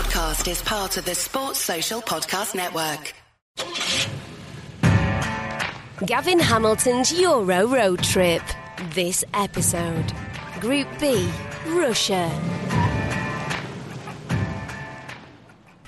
podcast 0.00 0.50
is 0.50 0.62
part 0.62 0.96
of 0.96 1.04
the 1.04 1.14
Sports 1.14 1.58
Social 1.58 2.00
Podcast 2.00 2.54
Network. 2.54 3.12
Gavin 6.06 6.38
Hamilton's 6.38 7.12
Euro 7.20 7.66
Road 7.66 8.02
Trip. 8.02 8.40
This 8.94 9.22
episode. 9.34 10.10
Group 10.58 10.88
B, 10.98 11.30
Russia. 11.66 12.30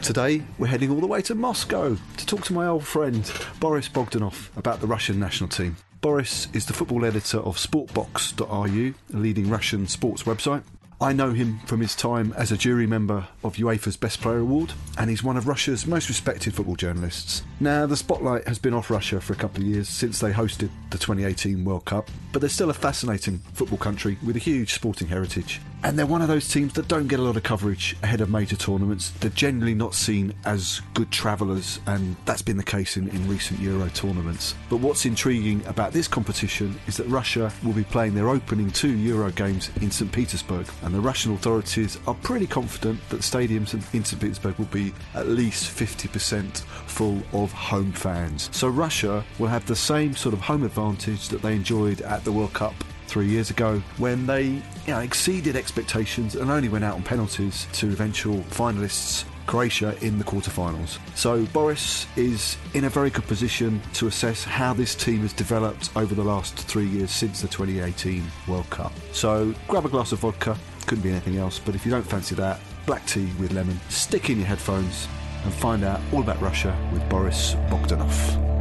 Today, 0.02 0.42
we're 0.58 0.66
heading 0.66 0.90
all 0.90 1.00
the 1.00 1.06
way 1.06 1.22
to 1.22 1.34
Moscow 1.34 1.96
to 2.18 2.26
talk 2.26 2.42
to 2.44 2.52
my 2.52 2.66
old 2.66 2.84
friend 2.84 3.32
Boris 3.60 3.88
Bogdanov 3.88 4.54
about 4.58 4.82
the 4.82 4.86
Russian 4.86 5.18
national 5.18 5.48
team. 5.48 5.78
Boris 6.02 6.48
is 6.52 6.66
the 6.66 6.74
football 6.74 7.06
editor 7.06 7.38
of 7.38 7.56
Sportbox.ru, 7.56 8.94
a 9.14 9.16
leading 9.16 9.48
Russian 9.48 9.86
sports 9.86 10.24
website. 10.24 10.64
I 11.02 11.12
know 11.12 11.32
him 11.32 11.58
from 11.66 11.80
his 11.80 11.96
time 11.96 12.32
as 12.36 12.52
a 12.52 12.56
jury 12.56 12.86
member 12.86 13.26
of 13.42 13.56
UEFA's 13.56 13.96
Best 13.96 14.20
Player 14.20 14.38
Award, 14.38 14.72
and 14.96 15.10
he's 15.10 15.24
one 15.24 15.36
of 15.36 15.48
Russia's 15.48 15.84
most 15.84 16.08
respected 16.08 16.54
football 16.54 16.76
journalists. 16.76 17.42
Now, 17.58 17.86
the 17.86 17.96
spotlight 17.96 18.46
has 18.46 18.60
been 18.60 18.72
off 18.72 18.88
Russia 18.88 19.20
for 19.20 19.32
a 19.32 19.36
couple 19.36 19.62
of 19.62 19.66
years 19.66 19.88
since 19.88 20.20
they 20.20 20.30
hosted 20.30 20.70
the 20.90 20.98
2018 20.98 21.64
World 21.64 21.86
Cup, 21.86 22.08
but 22.32 22.38
they're 22.38 22.48
still 22.48 22.70
a 22.70 22.74
fascinating 22.74 23.38
football 23.52 23.78
country 23.78 24.16
with 24.24 24.36
a 24.36 24.38
huge 24.38 24.74
sporting 24.74 25.08
heritage. 25.08 25.60
And 25.84 25.98
they're 25.98 26.06
one 26.06 26.22
of 26.22 26.28
those 26.28 26.48
teams 26.48 26.74
that 26.74 26.86
don't 26.86 27.08
get 27.08 27.18
a 27.18 27.22
lot 27.22 27.36
of 27.36 27.42
coverage 27.42 27.96
ahead 28.04 28.20
of 28.20 28.30
major 28.30 28.54
tournaments. 28.54 29.10
They're 29.10 29.30
generally 29.30 29.74
not 29.74 29.94
seen 29.94 30.32
as 30.44 30.80
good 30.94 31.10
travellers, 31.10 31.80
and 31.86 32.14
that's 32.24 32.40
been 32.40 32.56
the 32.56 32.62
case 32.62 32.96
in, 32.96 33.08
in 33.08 33.28
recent 33.28 33.58
Euro 33.58 33.88
tournaments. 33.88 34.54
But 34.70 34.76
what's 34.76 35.06
intriguing 35.06 35.66
about 35.66 35.92
this 35.92 36.06
competition 36.06 36.78
is 36.86 36.96
that 36.98 37.06
Russia 37.08 37.52
will 37.64 37.72
be 37.72 37.82
playing 37.82 38.14
their 38.14 38.28
opening 38.28 38.70
two 38.70 38.96
Euro 38.96 39.32
games 39.32 39.70
in 39.80 39.90
St. 39.90 40.12
Petersburg, 40.12 40.68
and 40.82 40.94
the 40.94 41.00
Russian 41.00 41.34
authorities 41.34 41.98
are 42.06 42.14
pretty 42.14 42.46
confident 42.46 43.00
that 43.08 43.22
stadiums 43.22 43.74
in 43.92 44.04
St. 44.04 44.22
Petersburg 44.22 44.56
will 44.58 44.66
be 44.66 44.94
at 45.14 45.26
least 45.26 45.76
50% 45.76 46.58
full 46.86 47.20
of 47.32 47.50
home 47.50 47.90
fans. 47.90 48.50
So 48.52 48.68
Russia 48.68 49.24
will 49.40 49.48
have 49.48 49.66
the 49.66 49.76
same 49.76 50.14
sort 50.14 50.32
of 50.32 50.40
home 50.40 50.62
advantage 50.62 51.28
that 51.30 51.42
they 51.42 51.56
enjoyed 51.56 52.02
at 52.02 52.24
the 52.24 52.30
World 52.30 52.52
Cup 52.52 52.74
three 53.12 53.26
years 53.26 53.50
ago 53.50 53.82
when 53.98 54.24
they 54.24 54.62
you 54.86 54.94
know, 54.94 55.00
exceeded 55.00 55.56
expectations 55.56 56.34
and 56.34 56.50
only 56.50 56.68
went 56.68 56.84
out 56.84 56.94
on 56.94 57.02
penalties 57.02 57.66
to 57.72 57.86
eventual 57.86 58.38
finalists 58.50 59.24
Croatia 59.46 59.96
in 60.00 60.18
the 60.18 60.24
quarterfinals. 60.24 60.98
So 61.14 61.44
Boris 61.46 62.06
is 62.16 62.56
in 62.74 62.84
a 62.84 62.88
very 62.88 63.10
good 63.10 63.26
position 63.26 63.80
to 63.94 64.06
assess 64.06 64.44
how 64.44 64.72
this 64.72 64.94
team 64.94 65.20
has 65.20 65.32
developed 65.32 65.90
over 65.96 66.14
the 66.14 66.22
last 66.24 66.56
three 66.56 66.86
years 66.86 67.10
since 67.10 67.40
the 67.40 67.48
2018 67.48 68.24
World 68.46 68.68
Cup. 68.70 68.92
So 69.12 69.54
grab 69.68 69.84
a 69.84 69.88
glass 69.88 70.12
of 70.12 70.20
vodka, 70.20 70.56
couldn't 70.86 71.02
be 71.02 71.10
anything 71.10 71.38
else, 71.38 71.58
but 71.58 71.74
if 71.74 71.84
you 71.84 71.90
don't 71.90 72.06
fancy 72.06 72.34
that, 72.36 72.60
black 72.86 73.04
tea 73.06 73.30
with 73.38 73.52
lemon, 73.52 73.80
stick 73.88 74.30
in 74.30 74.38
your 74.38 74.46
headphones 74.46 75.08
and 75.44 75.52
find 75.52 75.84
out 75.84 76.00
all 76.12 76.20
about 76.20 76.40
Russia 76.40 76.76
with 76.92 77.06
Boris 77.08 77.54
Bogdanov. 77.68 78.51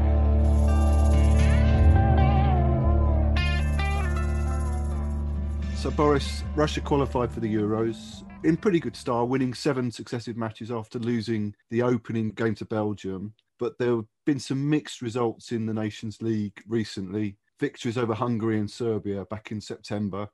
So, 5.81 5.89
Boris, 5.89 6.43
Russia 6.55 6.79
qualified 6.79 7.31
for 7.31 7.39
the 7.39 7.51
Euros 7.51 8.23
in 8.43 8.55
pretty 8.55 8.79
good 8.79 8.95
style, 8.95 9.27
winning 9.27 9.55
seven 9.55 9.89
successive 9.89 10.37
matches 10.37 10.69
after 10.69 10.99
losing 10.99 11.55
the 11.71 11.81
opening 11.81 12.29
game 12.29 12.53
to 12.55 12.65
Belgium. 12.65 13.33
But 13.57 13.79
there 13.79 13.95
have 13.95 14.05
been 14.23 14.37
some 14.37 14.69
mixed 14.69 15.01
results 15.01 15.51
in 15.51 15.65
the 15.65 15.73
Nations 15.73 16.21
League 16.21 16.61
recently. 16.67 17.35
Victories 17.59 17.97
over 17.97 18.13
Hungary 18.13 18.59
and 18.59 18.69
Serbia 18.69 19.25
back 19.25 19.51
in 19.51 19.59
September, 19.59 20.29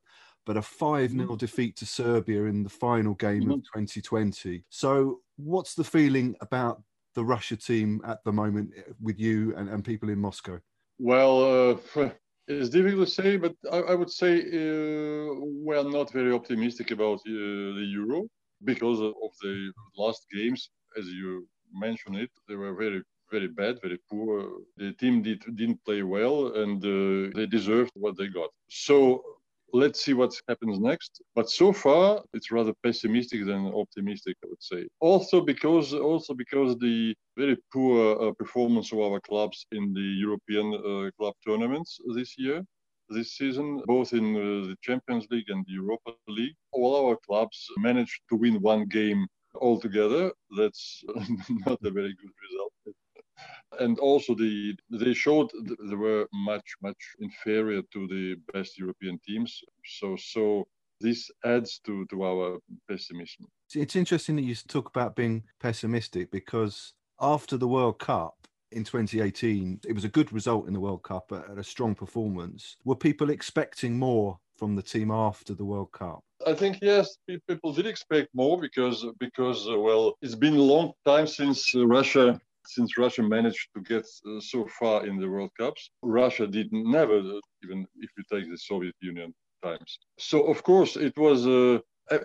but 0.46 0.58
a 0.58 0.62
5 0.62 1.12
0 1.12 1.24
mm-hmm. 1.24 1.36
defeat 1.38 1.78
to 1.78 1.86
Serbia 1.86 2.44
in 2.44 2.64
the 2.64 2.70
final 2.70 3.14
game 3.14 3.44
mm-hmm. 3.44 3.52
of 3.52 3.64
2020. 3.74 4.66
So, 4.68 5.22
what's 5.38 5.76
the 5.76 5.86
feeling 5.86 6.36
about 6.42 6.84
the 7.16 7.24
Russia 7.24 7.56
team 7.56 8.02
at 8.06 8.22
the 8.26 8.34
moment 8.34 8.72
with 9.02 9.18
you 9.18 9.56
and, 9.56 9.70
and 9.70 9.86
people 9.86 10.10
in 10.10 10.20
Moscow? 10.20 10.60
Well, 11.00 11.72
uh, 11.96 12.10
it's 12.48 12.70
difficult 12.70 13.08
to 13.08 13.14
say, 13.14 13.38
but 13.38 13.56
I, 13.72 13.80
I 13.92 13.96
would 13.96 14.10
say 14.10 14.40
uh, 14.40 15.34
we 15.66 15.76
are 15.76 15.84
not 15.84 16.12
very 16.12 16.34
optimistic 16.34 16.92
about 16.92 17.20
uh, 17.20 17.76
the 17.80 17.88
Euro 18.00 18.28
because 18.64 19.00
of 19.02 19.32
the 19.42 19.72
last 19.98 20.26
games. 20.34 20.70
As 20.98 21.06
you 21.08 21.48
mentioned 21.74 22.18
it, 22.18 22.32
they 22.48 22.56
were 22.56 22.74
very, 22.74 23.02
very 23.32 23.48
bad, 23.48 23.80
very 23.82 24.00
poor. 24.10 24.50
The 24.78 24.94
team 24.94 25.22
did, 25.22 25.44
didn't 25.56 25.84
play 25.86 26.04
well, 26.04 26.56
and 26.56 26.84
uh, 26.84 27.32
they 27.36 27.46
deserved 27.46 27.92
what 27.96 28.18
they 28.18 28.28
got. 28.28 28.50
So 28.70 29.24
let's 29.74 30.04
see 30.04 30.14
what 30.14 30.34
happens 30.48 30.80
next. 30.80 31.22
But 31.36 31.50
so 31.50 31.74
far, 31.74 32.22
it's 32.34 32.52
rather 32.52 32.74
pessimistic 32.84 33.46
than 33.46 33.68
optimistic, 33.74 34.38
I 34.44 34.48
would 34.48 34.64
say. 34.64 34.88
Also 35.00 35.42
because 35.42 35.94
also 35.94 36.34
because 36.34 36.78
the 36.78 37.16
very 37.38 37.58
poor 37.74 38.30
uh, 38.30 38.32
performance 38.34 38.92
of 38.92 39.00
our 39.00 39.20
clubs 39.20 39.66
in 39.72 39.94
the 39.94 40.10
European 40.26 40.74
uh, 40.74 41.10
club 41.18 41.36
tournaments 41.46 42.00
this 42.16 42.36
year. 42.38 42.64
This 43.10 43.38
season, 43.38 43.82
both 43.86 44.12
in 44.12 44.36
uh, 44.36 44.68
the 44.68 44.76
Champions 44.82 45.28
League 45.32 45.50
and 45.50 45.64
the 45.66 45.74
Europa 45.74 46.12
League, 46.28 46.56
all 46.74 47.08
our 47.08 47.18
clubs 47.26 47.66
managed 47.78 48.20
to 48.30 48.36
win 48.36 48.62
one 48.62 48.86
game 48.86 49.26
altogether. 49.62 50.32
That's 50.58 51.04
not 51.66 51.80
a 51.84 51.92
very 51.92 52.14
good 52.22 52.34
result 52.46 52.74
and 53.80 54.00
also 54.00 54.34
the 54.36 54.76
they 54.90 55.14
showed 55.14 55.52
they 55.90 55.96
were 55.96 56.28
much 56.34 56.76
much 56.82 56.98
inferior 57.20 57.82
to 57.94 58.08
the 58.08 58.36
best 58.54 58.78
European 58.78 59.20
teams. 59.26 59.62
So 59.86 60.16
so 60.16 60.68
this 61.00 61.30
adds 61.46 61.80
to 61.86 62.06
to 62.08 62.24
our 62.24 62.60
pessimism. 62.90 63.48
It's 63.74 63.96
interesting 63.96 64.36
that 64.38 64.44
you 64.44 64.56
talk 64.56 64.90
about 64.90 65.16
being 65.16 65.44
pessimistic 65.60 66.32
because 66.32 66.94
after 67.20 67.58
the 67.58 67.68
World 67.68 68.00
Cup 68.00 68.36
in 68.72 68.84
2018, 68.84 69.82
it 69.88 69.94
was 69.94 70.04
a 70.04 70.10
good 70.10 70.32
result 70.34 70.68
in 70.68 70.74
the 70.74 70.80
World 70.80 71.04
Cup 71.04 71.32
at 71.32 71.58
a 71.58 71.64
strong 71.64 71.96
performance. 71.96 72.78
Were 72.86 72.96
people 72.96 73.30
expecting 73.30 73.98
more 73.98 74.40
from 74.58 74.76
the 74.76 74.82
team 74.82 75.12
after 75.12 75.54
the 75.54 75.66
World 75.66 75.92
Cup? 75.92 76.24
I 76.46 76.54
think 76.54 76.80
yes, 76.82 77.18
people 77.48 77.74
did 77.74 77.88
expect 77.88 78.30
more 78.34 78.60
because 78.60 79.06
because 79.20 79.68
uh, 79.68 79.78
well, 79.80 80.18
it's 80.22 80.36
been 80.36 80.56
a 80.56 80.62
long 80.62 80.94
time 81.06 81.28
since 81.28 81.74
uh, 81.76 81.86
Russia 81.86 82.40
since 82.68 82.98
Russia 82.98 83.24
managed 83.24 83.68
to 83.76 83.82
get 83.82 84.06
uh, 84.26 84.40
so 84.40 84.68
far 84.80 85.06
in 85.06 85.18
the 85.18 85.30
World 85.30 85.52
Cups, 85.58 85.90
Russia 86.04 86.46
did 86.48 86.68
never, 86.72 87.18
uh, 87.20 87.40
even 87.64 87.86
if 88.00 88.10
you 88.18 88.24
take 88.32 88.50
the 88.50 88.58
Soviet 88.58 88.96
Union 89.02 89.34
times. 89.64 90.00
So 90.20 90.44
of 90.44 90.64
course 90.64 90.96
it 90.96 91.18
was. 91.18 91.48
Uh, 91.48 91.80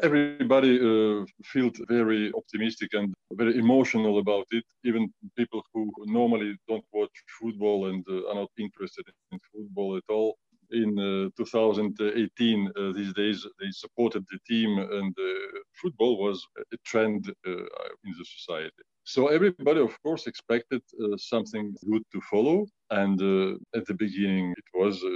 everybody 0.04 0.78
uh, 0.78 1.24
felt 1.52 1.76
very 1.88 2.32
optimistic 2.34 2.90
and 2.94 3.12
very 3.32 3.58
emotional 3.58 4.20
about 4.20 4.46
it. 4.52 4.64
Even 4.84 5.12
people 5.36 5.60
who 5.74 5.90
normally 6.06 6.56
don't 6.68 6.84
watch 6.92 7.10
football 7.40 7.86
and 7.90 8.04
uh, 8.08 8.28
are 8.30 8.36
not 8.36 8.50
interested 8.58 9.04
in 9.32 9.40
football 9.52 9.96
at 9.96 10.04
all. 10.08 10.36
In 10.70 10.90
uh, 10.98 11.30
2018, 11.36 12.70
uh, 12.76 12.92
these 12.92 13.12
days, 13.12 13.44
they 13.60 13.70
supported 13.72 14.24
the 14.30 14.38
team, 14.48 14.78
and 14.78 15.14
football 15.82 16.16
was 16.16 16.46
a 16.72 16.76
trend 16.86 17.26
in 17.44 18.12
the 18.18 18.24
society. 18.24 18.82
So 19.04 19.28
everybody, 19.28 19.80
of 19.80 20.00
course, 20.02 20.26
expected 20.26 20.82
uh, 21.02 21.16
something 21.16 21.74
good 21.90 22.02
to 22.12 22.20
follow. 22.30 22.66
And 22.90 23.20
uh, 23.20 23.78
at 23.78 23.86
the 23.86 23.94
beginning, 23.94 24.54
it 24.56 24.78
was 24.78 25.02
uh, 25.02 25.08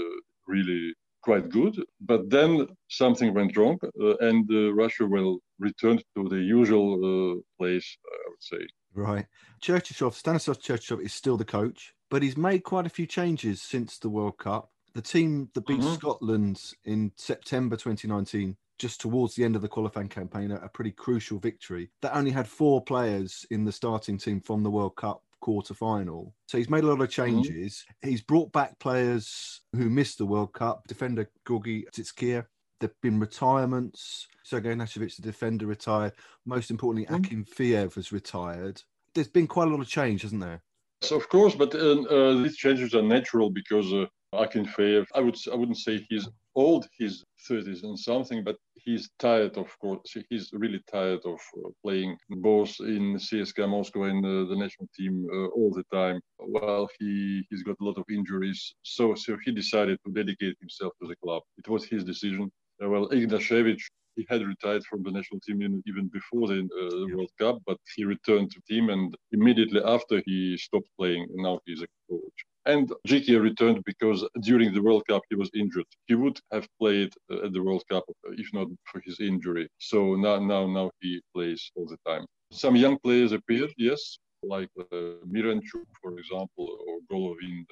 really 0.47 0.95
quite 1.23 1.49
good. 1.51 1.75
But 2.01 2.31
then 2.31 2.67
something 2.89 3.35
went 3.35 3.57
wrong, 3.57 3.79
uh, 3.85 4.17
and 4.29 4.45
uh, 4.51 4.73
Russia 4.75 5.07
will 5.07 5.39
return 5.59 5.99
to 6.15 6.29
the 6.29 6.43
usual 6.59 6.89
uh, 6.95 7.41
place, 7.59 7.89
I 8.07 8.29
would 8.31 8.43
say. 8.53 8.63
Right. 8.95 9.27
Cherchesov, 9.63 10.15
Stanislav 10.15 10.59
Cherchesov 10.61 11.01
is 11.01 11.13
still 11.13 11.37
the 11.37 11.45
coach, 11.45 11.93
but 12.11 12.23
he's 12.23 12.37
made 12.37 12.63
quite 12.65 12.87
a 12.87 12.97
few 12.99 13.07
changes 13.07 13.61
since 13.61 13.99
the 13.99 14.09
World 14.09 14.39
Cup. 14.39 14.71
The 14.95 15.03
team 15.03 15.51
that 15.55 15.67
beat 15.67 15.81
mm-hmm. 15.81 15.95
Scotland 15.95 16.63
in 16.85 17.13
September 17.17 17.77
2019 17.77 18.57
just 18.79 19.01
towards 19.01 19.35
the 19.35 19.45
end 19.45 19.57
of 19.57 19.63
the 19.63 19.69
qualifying 19.69 20.09
campaign, 20.09 20.51
a, 20.51 20.57
a 20.57 20.69
pretty 20.69 20.91
crucial 20.91 21.39
victory 21.39 21.91
that 22.03 22.17
only 22.17 22.31
had 22.31 22.47
four 22.47 22.83
players 22.83 23.47
in 23.51 23.65
the 23.65 23.73
starting 23.73 24.19
team 24.19 24.41
from 24.41 24.63
the 24.63 24.71
World 24.71 24.97
Cup 24.97 25.23
quarter 25.41 25.75
final. 25.75 26.35
So 26.47 26.59
he's 26.59 26.71
made 26.71 26.85
a 26.85 26.87
lot 26.89 27.01
of 27.01 27.09
mm-hmm. 27.09 27.43
changes. 27.43 27.85
Mm-hmm. 27.85 28.11
He's 28.11 28.23
brought 28.23 28.53
back 28.53 28.79
players 28.79 29.63
who 29.75 29.89
missed 29.89 30.19
the 30.19 30.27
World 30.27 30.53
Cup. 30.53 30.83
Defender 30.89 31.31
Georgi 31.47 31.87
Tsitskir. 31.93 32.47
There've 32.81 33.01
been 33.01 33.21
retirements. 33.21 34.27
Sergei 34.43 34.75
Ignashevich, 34.75 35.17
the 35.17 35.23
defender, 35.23 35.67
retired. 35.67 36.13
Most 36.45 36.71
importantly, 36.71 37.07
mm-hmm. 37.07 37.43
Akinfeev 37.43 37.95
has 37.95 38.13
retired. 38.13 38.83
There's 39.15 39.29
been 39.29 39.47
quite 39.47 39.69
a 39.69 39.71
lot 39.71 39.81
of 39.81 39.89
change, 39.89 40.23
hasn't 40.23 40.43
there? 40.43 40.63
So 41.03 41.17
of 41.17 41.29
course, 41.29 41.55
but 41.55 41.75
uh, 41.75 42.03
uh, 42.03 42.43
these 42.43 42.57
changes 42.57 42.95
are 42.95 43.03
natural 43.03 43.51
because 43.51 43.93
uh, 43.93 44.07
Akinfeev, 44.35 45.07
I 45.15 45.21
would 45.21 45.37
I 45.53 45.55
wouldn't 45.55 45.79
say 45.79 46.05
he's 46.09 46.29
old, 46.55 46.87
he's 46.97 47.25
30s 47.49 47.85
and 47.85 47.99
something, 47.99 48.43
but 48.43 48.57
he's 48.87 49.11
tired, 49.19 49.59
of 49.59 49.69
course. 49.81 50.17
He's 50.31 50.51
really 50.53 50.81
tired 50.91 51.21
of 51.27 51.41
uh, 51.59 51.69
playing 51.83 52.17
both 52.31 52.75
in 52.81 53.17
CSKA 53.17 53.69
Moscow 53.69 54.05
and 54.05 54.25
uh, 54.25 54.45
the 54.51 54.57
national 54.57 54.89
team 54.97 55.27
uh, 55.31 55.49
all 55.49 55.71
the 55.73 55.85
time. 55.93 56.21
While 56.39 56.89
he 56.99 57.45
he's 57.51 57.65
got 57.65 57.77
a 57.81 57.85
lot 57.85 57.99
of 57.99 58.05
injuries, 58.09 58.75
so 58.83 59.15
so 59.15 59.37
he 59.45 59.53
decided 59.53 59.99
to 60.07 60.13
dedicate 60.13 60.57
himself 60.61 60.93
to 61.03 61.09
the 61.09 61.17
club. 61.17 61.43
It 61.59 61.69
was 61.69 61.85
his 61.85 62.05
decision. 62.05 62.51
Uh, 62.83 62.89
well, 62.89 63.09
Ignashevich, 63.09 63.85
he 64.17 64.27
had 64.31 64.43
retired 64.43 64.85
from 64.85 65.03
the 65.03 65.11
national 65.11 65.41
team 65.41 65.59
even 65.87 66.09
before 66.19 66.47
the 66.49 66.61
uh, 66.61 67.17
World 67.17 67.33
Cup, 67.41 67.59
but 67.67 67.79
he 67.97 68.05
returned 68.05 68.51
to 68.53 68.61
team 68.69 68.89
and 68.91 69.15
immediately 69.33 69.83
after 69.85 70.23
he 70.27 70.57
stopped 70.57 70.89
playing. 70.99 71.25
And 71.33 71.43
now 71.43 71.59
he's 71.67 71.83
a 71.83 71.89
coach. 72.09 72.46
And 72.67 72.93
Dzhikiya 73.07 73.41
returned 73.41 73.83
because 73.85 74.27
during 74.43 74.75
the 74.75 74.83
World 74.83 75.05
Cup 75.09 75.23
he 75.31 75.37
was 75.37 75.51
injured. 75.55 75.87
He 76.07 76.17
would 76.17 76.39
have 76.53 76.67
played 76.81 77.13
uh, 77.31 77.47
at 77.47 77.53
the 77.53 77.63
World 77.63 77.85
Cup 77.91 78.05
if 78.33 78.49
not 78.53 78.69
for 78.91 79.01
his 79.05 79.21
injury. 79.21 79.69
So 79.79 80.17
now, 80.17 80.39
now, 80.39 80.67
now 80.67 80.91
he 81.01 81.21
plays 81.33 81.71
all 81.77 81.87
the 81.87 81.99
time. 82.11 82.25
Some 82.51 82.77
young 82.77 82.99
players 83.05 83.33
appeared, 83.33 83.73
yes, 83.77 84.19
like 84.43 84.71
uh, 84.81 85.19
Miranchuk, 85.33 85.87
for 86.03 86.19
example, 86.19 86.67
or 86.87 86.99
Golovin. 87.11 87.65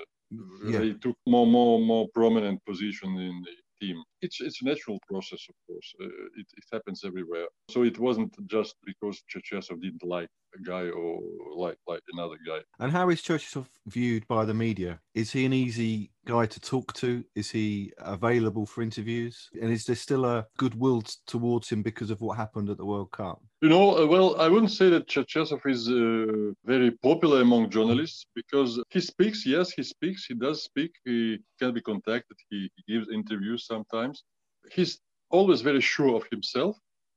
Yeah. 0.67 0.79
They 0.79 0.93
took 0.95 1.17
more, 1.27 1.47
more, 1.47 1.79
more 1.81 2.07
prominent 2.15 2.65
position 2.65 3.11
in 3.19 3.43
the 3.45 3.55
team. 3.85 4.03
It's 4.21 4.41
it's 4.41 4.63
a 4.63 4.65
natural 4.65 4.99
process, 5.11 5.43
of 5.49 5.57
course. 5.67 5.89
Uh, 6.01 6.07
it, 6.41 6.47
it 6.61 6.65
happens 6.73 7.03
everywhere. 7.05 7.47
So 7.71 7.83
it 7.83 7.99
wasn't 7.99 8.33
just 8.47 8.75
because 8.85 9.23
Cherchesov 9.31 9.81
didn't 9.83 10.05
like 10.05 10.29
a 10.59 10.63
guy 10.63 10.89
or 10.89 11.21
like 11.57 11.79
like 11.87 12.03
another 12.13 12.39
guy. 12.47 12.61
And 12.79 12.93
how 12.93 13.11
is 13.11 13.23
Cherchesov 13.23 13.67
viewed 13.87 14.27
by 14.29 14.45
the 14.45 14.55
media? 14.55 15.01
Is 15.15 15.33
he 15.33 15.45
an 15.45 15.53
easy 15.53 16.11
guy 16.27 16.47
to 16.47 16.61
talk 16.61 16.93
to? 16.95 17.25
Is 17.35 17.51
he 17.51 17.93
available 17.99 18.67
for 18.67 18.83
interviews? 18.83 19.49
And 19.61 19.71
is 19.71 19.85
there 19.85 19.97
still 19.97 20.25
a 20.25 20.47
goodwill 20.57 21.03
towards 21.27 21.69
him 21.71 21.83
because 21.83 22.11
of 22.11 22.21
what 22.21 22.37
happened 22.37 22.71
at 22.71 22.79
the 22.79 22.87
World 22.87 23.11
Cup? 23.13 23.43
You 23.65 23.71
know, 23.71 23.97
uh, 23.97 24.07
well, 24.07 24.39
I 24.39 24.47
wouldn't 24.49 24.73
say 24.73 24.91
that 24.91 25.09
Cherchesov 25.09 25.63
is 25.65 25.89
uh, 25.89 26.53
very 26.67 26.91
popular 26.91 27.41
among 27.41 27.71
journalists 27.71 28.27
because 28.35 28.79
he 28.91 29.01
speaks. 29.01 29.47
Yes, 29.47 29.71
he 29.71 29.83
speaks. 29.83 30.27
He 30.27 30.35
does 30.35 30.63
speak. 30.65 30.91
He 31.07 31.39
can 31.59 31.73
be 31.73 31.81
contacted. 31.81 32.37
He, 32.51 32.71
he 32.77 32.93
gives 32.93 33.09
interviews 33.09 33.67
sometimes. 33.67 34.23
He's 34.71 35.01
always 35.31 35.63
very 35.63 35.81
sure 35.81 36.15
of 36.15 36.25
himself. 36.31 36.77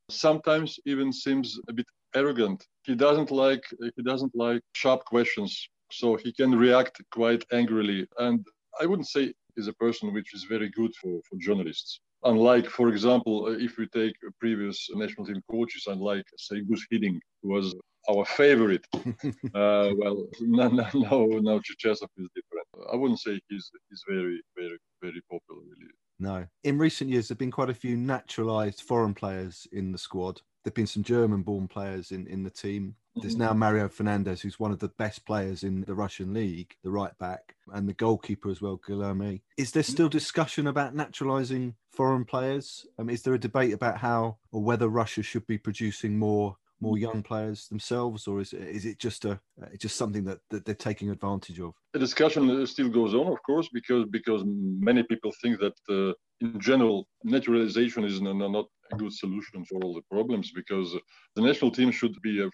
Sometimes 0.10 0.80
even 0.86 1.12
seems 1.12 1.60
a 1.68 1.74
bit 1.74 1.88
arrogant. 2.16 2.66
He 2.84 2.96
doesn't 2.96 3.30
like 3.30 3.66
he 3.98 4.04
doesn't 4.04 4.34
like 4.34 4.62
sharp 4.74 5.04
questions, 5.04 5.68
so 5.92 6.16
he 6.16 6.32
can 6.32 6.58
react 6.58 7.02
quite 7.12 7.44
angrily. 7.52 8.08
And 8.20 8.40
I 8.80 8.86
wouldn't 8.86 9.10
say 9.10 9.34
he's 9.58 9.68
a 9.68 9.74
person 9.74 10.14
which 10.14 10.34
is 10.34 10.46
very 10.46 10.70
good 10.70 10.96
for, 10.96 11.20
for 11.28 11.36
journalists. 11.40 12.00
Unlike, 12.28 12.68
for 12.68 12.90
example, 12.90 13.48
if 13.48 13.78
we 13.78 13.88
take 13.88 14.16
previous 14.40 14.88
national 14.94 15.26
team 15.26 15.42
coaches, 15.50 15.86
unlike 15.88 16.26
say 16.38 16.62
Gus 16.62 16.86
Hiddink, 16.92 17.20
who 17.42 17.50
was 17.50 17.74
our 18.10 18.26
favorite. 18.26 18.86
uh, 18.96 19.90
well, 20.00 20.28
now 20.42 20.68
now 20.68 20.84
now 20.94 21.60
Cherchesov 21.60 22.10
is 22.18 22.30
different. 22.36 22.68
I 22.92 22.96
wouldn't 22.96 23.20
say 23.20 23.40
he's 23.50 23.70
he's 23.90 24.04
very 24.08 24.42
very 24.56 24.78
very 25.02 25.22
popular 25.30 25.62
really. 25.62 25.92
No. 26.20 26.48
In 26.64 26.78
recent 26.78 27.10
years, 27.10 27.28
there 27.28 27.36
have 27.36 27.40
been 27.40 27.52
quite 27.52 27.70
a 27.70 27.76
few 27.76 27.96
naturalised 27.96 28.82
foreign 28.82 29.14
players 29.14 29.68
in 29.72 29.92
the 29.92 29.98
squad. 29.98 30.38
There 30.64 30.72
have 30.72 30.76
been 30.76 30.88
some 30.88 31.04
German 31.04 31.44
born 31.44 31.68
players 31.68 32.12
in, 32.12 32.26
in 32.28 32.44
the 32.44 32.50
team. 32.50 32.96
There's 33.16 33.36
mm-hmm. 33.36 33.44
now 33.44 33.54
Mario 33.54 33.88
Fernandes, 33.88 34.42
who's 34.42 34.60
one 34.60 34.72
of 34.72 34.80
the 34.80 34.92
best 34.98 35.26
players 35.26 35.64
in 35.64 35.82
the 35.82 35.94
Russian 35.94 36.34
league, 36.34 36.76
the 36.84 36.90
right 36.90 37.16
back, 37.20 37.56
and 37.74 37.88
the 37.88 37.94
goalkeeper 37.94 38.50
as 38.50 38.62
well, 38.62 38.80
Guilherme. 38.88 39.42
Is 39.58 39.72
there 39.72 39.84
still 39.84 40.10
discussion 40.10 40.68
about 40.68 40.96
naturalising 40.96 41.74
foreign 41.92 42.26
players? 42.26 42.86
Um, 42.98 43.10
is 43.10 43.22
there 43.22 43.34
a 43.34 43.40
debate 43.40 43.74
about 43.74 43.98
how 43.98 44.38
or 44.52 44.62
whether 44.62 44.88
Russia 44.88 45.24
should 45.24 45.48
be 45.48 45.58
producing 45.58 46.18
more 46.18 46.56
more 46.80 46.98
young 46.98 47.24
players 47.24 47.68
themselves, 47.68 48.28
or 48.28 48.40
is 48.40 48.54
it, 48.54 48.62
is 48.62 48.86
it 48.86 49.00
just 49.00 49.26
a 49.26 49.32
uh, 49.62 49.66
just 49.80 49.96
something 49.96 50.24
that, 50.24 50.40
that 50.50 50.66
they're 50.66 50.76
taking 50.76 51.10
advantage 51.10 51.60
of? 51.60 51.74
The 51.94 52.00
discussion 52.00 52.66
still 52.68 52.90
goes 52.90 53.14
on, 53.14 53.28
of 53.28 53.42
course, 53.44 53.70
because 53.74 54.06
because 54.12 54.44
many 54.46 55.04
people 55.04 55.32
think 55.42 55.60
that 55.60 55.74
uh, 55.90 56.14
in 56.42 56.60
general 56.60 57.08
naturalization 57.24 58.04
is 58.04 58.22
not, 58.22 58.68
a 58.92 58.96
good 58.96 59.12
solution 59.12 59.66
for 59.66 59.78
all 59.84 59.94
the 59.94 60.02
problems 60.10 60.52
because 60.52 60.96
the 61.36 61.42
national 61.42 61.70
team 61.70 61.92
should 61.92 62.16
be 62.22 62.42
a, 62.42 62.50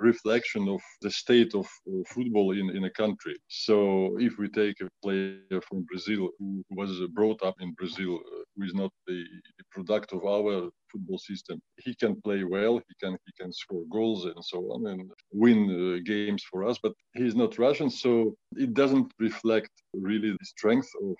reflection 0.00 0.68
of 0.68 0.80
the 1.02 1.10
state 1.10 1.54
of 1.54 1.66
football 2.06 2.52
in, 2.52 2.70
in 2.76 2.84
a 2.84 2.90
country. 2.90 3.36
So 3.48 4.16
if 4.18 4.38
we 4.38 4.48
take 4.48 4.76
a 4.80 4.88
player 5.02 5.60
from 5.68 5.86
Brazil 5.90 6.30
who 6.38 6.62
was 6.70 7.00
brought 7.12 7.42
up 7.42 7.56
in 7.60 7.72
Brazil, 7.72 8.16
uh, 8.16 8.42
who 8.56 8.64
is 8.64 8.74
not 8.74 8.90
the 9.06 9.24
product 9.70 10.12
of 10.12 10.24
our 10.24 10.70
football 10.90 11.18
system, 11.18 11.60
he 11.84 11.94
can 11.94 12.20
play 12.22 12.44
well, 12.44 12.78
he 12.88 12.94
can 13.02 13.16
he 13.26 13.32
can 13.40 13.52
score 13.52 13.84
goals 13.90 14.24
and 14.24 14.44
so 14.44 14.58
on 14.72 14.86
and 14.86 15.10
win 15.32 15.60
uh, 15.70 16.02
games 16.04 16.42
for 16.50 16.66
us. 16.68 16.78
But 16.82 16.92
he's 17.14 17.36
not 17.36 17.58
Russian, 17.58 17.90
so 17.90 18.34
it 18.56 18.74
doesn't 18.74 19.12
reflect 19.18 19.70
really 19.94 20.30
the 20.30 20.44
strength 20.44 20.90
of 21.02 21.14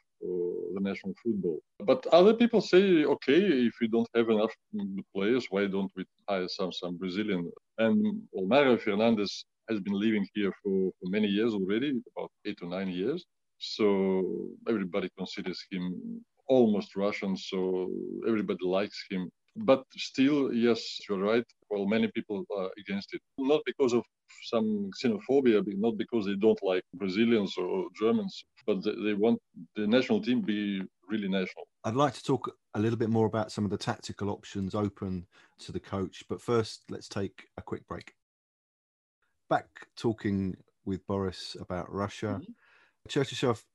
the 0.75 0.81
national 0.81 1.15
football. 1.23 1.59
But 1.91 2.07
other 2.19 2.35
people 2.35 2.61
say, 2.61 3.05
okay, 3.15 3.41
if 3.69 3.75
we 3.81 3.89
don't 3.89 4.09
have 4.17 4.29
enough 4.29 4.55
players, 5.15 5.47
why 5.51 5.67
don't 5.67 5.93
we 5.97 6.05
hire 6.29 6.49
some 6.49 6.73
some 6.81 6.97
Brazilian? 6.97 7.43
And 7.79 7.97
Mario 8.35 8.77
Fernandes 8.77 9.33
has 9.69 9.79
been 9.81 9.99
living 10.07 10.27
here 10.35 10.53
for, 10.63 10.91
for 10.99 11.07
many 11.17 11.29
years 11.29 11.53
already, 11.55 11.91
about 12.13 12.31
eight 12.47 12.59
or 12.63 12.69
nine 12.69 12.89
years. 12.89 13.25
So 13.59 13.87
everybody 14.69 15.09
considers 15.19 15.61
him 15.71 15.85
almost 16.49 16.97
Russian, 16.97 17.37
so 17.37 17.59
everybody 18.27 18.65
likes 18.65 18.99
him. 19.11 19.31
But 19.57 19.85
still, 19.97 20.53
yes, 20.55 20.99
you're 21.09 21.19
right. 21.19 21.45
Well, 21.69 21.87
many 21.87 22.09
people 22.15 22.45
are 22.57 22.71
against 22.79 23.15
it, 23.15 23.21
not 23.39 23.63
because 23.67 23.93
of 23.93 24.05
some 24.45 24.91
xenophobia, 25.03 25.63
not 25.79 25.97
because 25.97 26.27
they 26.27 26.37
don't 26.37 26.59
like 26.63 26.85
Brazilians 26.95 27.57
or 27.59 27.87
Germans, 27.99 28.45
but 28.67 28.83
they 28.85 29.15
want 29.15 29.41
the 29.77 29.87
national 29.87 30.23
team 30.23 30.41
be 30.41 30.83
really 31.09 31.29
national. 31.29 31.65
I'd 31.85 31.95
like 31.95 32.15
to 32.15 32.23
talk 32.23 32.51
a 32.75 32.81
little 32.81 32.99
bit 32.99 33.11
more 33.11 33.27
about 33.27 33.51
some 33.51 33.65
of 33.65 33.71
the 33.71 33.79
tactical 33.79 34.31
options 34.31 34.75
open 34.75 35.27
to 35.61 35.73
the 35.73 35.81
coach, 35.81 36.25
but 36.29 36.41
first, 36.41 36.85
let's 36.91 37.09
take 37.09 37.49
a 37.57 37.63
quick 37.63 37.87
break. 37.87 38.15
Back 39.49 39.67
talking 39.97 40.57
with 40.85 41.07
Boris 41.07 41.57
about 41.61 41.93
Russia. 41.93 42.41
mm 42.41 42.55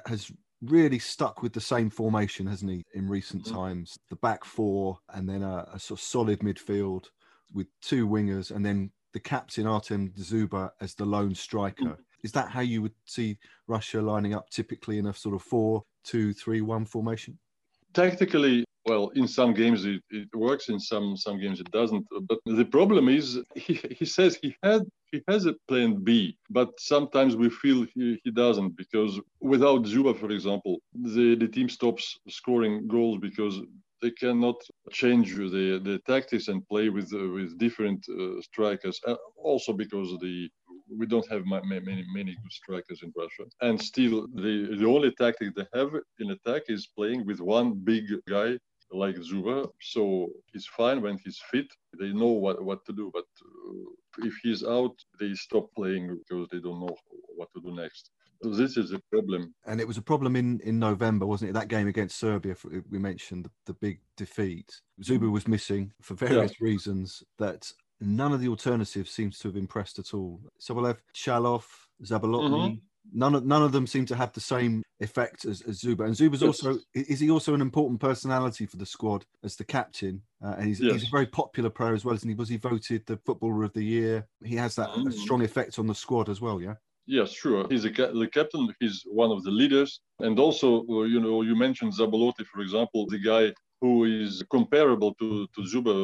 has 0.08 0.32
really 0.62 1.00
stuck 1.00 1.42
with 1.42 1.54
the 1.54 1.62
same 1.62 1.90
formation, 1.90 2.48
hasn't 2.48 2.72
he, 2.72 2.84
in 2.94 3.08
recent 3.08 3.44
mm-hmm. 3.44 3.56
times? 3.56 3.98
The 4.10 4.16
back 4.18 4.44
four, 4.44 5.00
and 5.14 5.28
then 5.28 5.44
a, 5.44 5.68
a, 5.74 5.80
sort 5.80 6.00
of 6.00 6.04
solid 6.04 6.40
midfield 6.40 7.06
with 7.54 7.68
two 7.82 8.08
wingers, 8.08 8.52
and 8.52 8.66
then 8.66 8.92
the 9.14 9.20
captain 9.20 9.68
Artem 9.68 10.12
Dzyuba 10.18 10.72
as 10.82 10.96
the 10.96 11.06
lone 11.06 11.36
striker. 11.36 11.84
Mm-hmm. 11.84 12.02
Is 12.24 12.32
that 12.32 12.50
how 12.50 12.62
you 12.62 12.82
would 12.82 12.94
see 13.06 13.38
Russia 13.68 14.02
lining 14.02 14.34
up 14.34 14.50
typically 14.50 14.98
in 14.98 15.06
a 15.06 15.14
sort 15.14 15.36
of 15.36 15.44
four, 15.44 15.84
two, 16.04 16.34
three, 16.34 16.62
one 16.62 16.86
formation? 16.86 17.38
Tactically, 17.94 18.66
well, 18.86 19.10
in 19.16 19.28
some 19.28 19.54
games 19.54 19.86
it, 19.86 20.02
it 20.10 20.28
works, 20.36 20.70
in 20.70 20.80
some 20.80 21.16
some 21.16 21.40
games 21.40 21.60
it 21.60 21.72
doesn't. 21.72 22.06
But 22.28 22.40
the 22.46 22.66
problem 22.66 23.10
is, 23.10 23.40
he, 23.56 23.80
he 23.92 24.06
says 24.06 24.38
he 24.42 24.56
had 24.64 24.84
he 25.16 25.22
has 25.32 25.46
a 25.46 25.56
plan 25.70 25.92
B, 26.04 26.38
but 26.50 26.70
sometimes 26.80 27.36
we 27.36 27.50
feel 27.50 27.80
he, 27.96 28.20
he 28.24 28.32
doesn't 28.32 28.76
because 28.76 29.14
without 29.54 29.84
Dzyuba, 29.84 30.14
for 30.20 30.30
example, 30.32 30.76
the, 30.94 31.36
the 31.36 31.48
team 31.48 31.70
stops 31.70 32.20
scoring 32.28 32.88
goals 32.88 33.18
because 33.20 33.56
they 34.02 34.12
cannot 34.12 34.58
change 34.92 35.36
the, 35.36 35.80
the 35.90 36.00
tactics 36.12 36.48
and 36.50 36.68
play 36.68 36.90
with 36.90 37.10
uh, 37.14 37.28
with 37.38 37.58
different 37.58 38.02
uh, 38.10 38.42
strikers. 38.50 39.00
Uh, 39.08 39.16
also 39.52 39.72
because 39.74 40.10
the 40.26 40.50
we 41.00 41.06
don't 41.12 41.30
have 41.34 41.44
many 41.46 42.04
many 42.18 42.34
good 42.42 42.56
strikers 42.62 43.00
in 43.06 43.12
Russia, 43.24 43.46
and 43.68 43.76
still 43.92 44.16
the 44.44 44.56
the 44.80 44.88
only 44.96 45.12
tactic 45.22 45.50
they 45.56 45.68
have 45.80 45.92
in 46.22 46.28
attack 46.38 46.64
is 46.68 46.84
playing 46.98 47.26
with 47.30 47.40
one 47.40 47.68
big 47.92 48.06
guy 48.36 48.50
like 48.92 49.16
Dzyuba. 49.16 49.68
So 49.82 50.30
he's 50.52 50.68
fine 50.68 51.02
when 51.02 51.18
he's 51.24 51.42
fit. 51.52 51.68
They 52.00 52.12
know 52.12 52.28
what, 52.28 52.64
what 52.64 52.86
to 52.86 52.94
do. 52.94 53.12
But 53.14 53.26
uh, 53.44 54.26
if 54.26 54.34
he's 54.44 54.64
out, 54.64 54.96
they 55.20 55.34
stop 55.34 55.70
playing 55.76 56.20
because 56.20 56.48
they 56.52 56.60
don't 56.60 56.80
know 56.80 56.96
what 57.36 57.50
to 57.54 57.62
do 57.62 57.76
next 57.76 58.12
So 58.44 58.50
this 58.50 58.78
is 58.78 58.92
a 58.92 59.00
problem. 59.12 59.54
And 59.66 59.82
it 59.82 59.88
was 59.88 59.98
a 59.98 60.02
problem 60.02 60.36
in, 60.36 60.60
in 60.62 60.80
November, 60.80 61.26
wasn't 61.26 61.50
it? 61.50 61.54
That 61.54 61.68
game 61.68 61.88
against 61.88 62.18
Serbia, 62.18 62.56
we 62.90 63.00
mentioned 63.00 63.50
the, 63.66 63.74
big 63.74 64.00
defeat. 64.18 64.82
Dzyuba 65.02 65.32
was 65.32 65.48
missing 65.48 65.92
for 66.02 66.14
various 66.16 66.52
yeah. 66.52 66.66
reasons 66.66 67.24
that 67.38 67.72
none 68.00 68.32
of 68.32 68.42
the 68.42 68.48
alternatives 68.48 69.12
seems 69.12 69.40
to 69.40 69.48
have 69.48 69.58
impressed 69.58 70.00
at 70.00 70.14
all. 70.14 70.40
Sobolev, 70.60 70.98
Chalov, 71.14 71.66
Zabolotny, 72.04 72.50
mm-hmm. 72.50 72.76
None 73.14 73.36
of 73.36 73.46
none 73.46 73.62
of 73.62 73.72
them 73.72 73.88
seem 73.88 74.06
to 74.08 74.16
have 74.16 74.34
the 74.34 74.42
same 74.42 74.84
effect 75.00 75.46
as, 75.46 75.62
as 75.62 75.82
Dzyuba. 75.82 76.06
And 76.06 76.16
Dzyuba's 76.16 76.42
yes. 76.42 76.64
also 76.64 76.80
is 76.94 77.20
he 77.20 77.30
also 77.30 77.54
an 77.54 77.62
important 77.62 78.00
personality 78.00 78.66
for 78.66 78.78
the 78.78 78.86
squad 78.86 79.26
as 79.44 79.56
the 79.56 79.64
captain? 79.64 80.22
Uh, 80.44 80.56
and 80.58 80.68
he's, 80.68 80.80
yes. 80.80 80.94
he's 80.94 81.08
a 81.08 81.12
very 81.12 81.26
popular 81.26 81.70
player 81.70 81.94
as 81.94 82.04
well, 82.06 82.16
isn't 82.16 82.28
he? 82.28 82.36
Was 82.36 82.50
he 82.50 82.58
voted 82.58 83.06
the 83.06 83.18
footballer 83.26 83.64
of 83.64 83.74
the 83.74 83.84
year? 83.84 84.28
He 84.44 84.56
has 84.56 84.76
that 84.76 84.90
mm-hmm. 84.90 85.12
strong 85.12 85.44
effect 85.44 85.80
on 85.80 85.88
the 85.88 85.96
squad 85.96 86.30
as 86.30 86.42
well, 86.42 86.62
yeah. 86.62 86.76
Yes, 87.08 87.32
sure. 87.32 87.68
He's 87.70 87.86
a, 87.86 87.90
the 87.90 88.30
captain. 88.32 88.74
He's 88.80 89.04
one 89.06 89.32
of 89.32 89.44
the 89.44 89.52
leaders, 89.52 90.02
and 90.20 90.40
also, 90.40 90.86
uh, 90.90 91.04
you 91.04 91.20
know, 91.20 91.44
you 91.44 91.56
mentioned 91.56 91.94
Zabolotny, 91.94 92.46
for 92.48 92.62
example, 92.62 93.06
the 93.08 93.20
guy 93.20 93.54
who 93.86 94.06
is 94.24 94.44
comparable 94.58 95.12
to 95.22 95.30
to 95.54 95.60
Dzyuba 95.70 95.96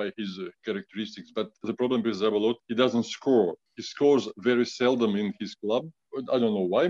by 0.00 0.08
his 0.18 0.30
uh, 0.38 0.46
characteristics. 0.66 1.30
But 1.38 1.48
the 1.68 1.76
problem 1.80 2.00
with 2.02 2.20
Zabolotny, 2.22 2.66
he 2.70 2.74
doesn't 2.82 3.06
score. 3.16 3.50
He 3.76 3.82
scores 3.92 4.24
very 4.48 4.66
seldom 4.80 5.12
in 5.22 5.28
his 5.40 5.52
club. 5.62 5.84
I 6.34 6.36
don't 6.40 6.56
know 6.58 6.70
why. 6.74 6.84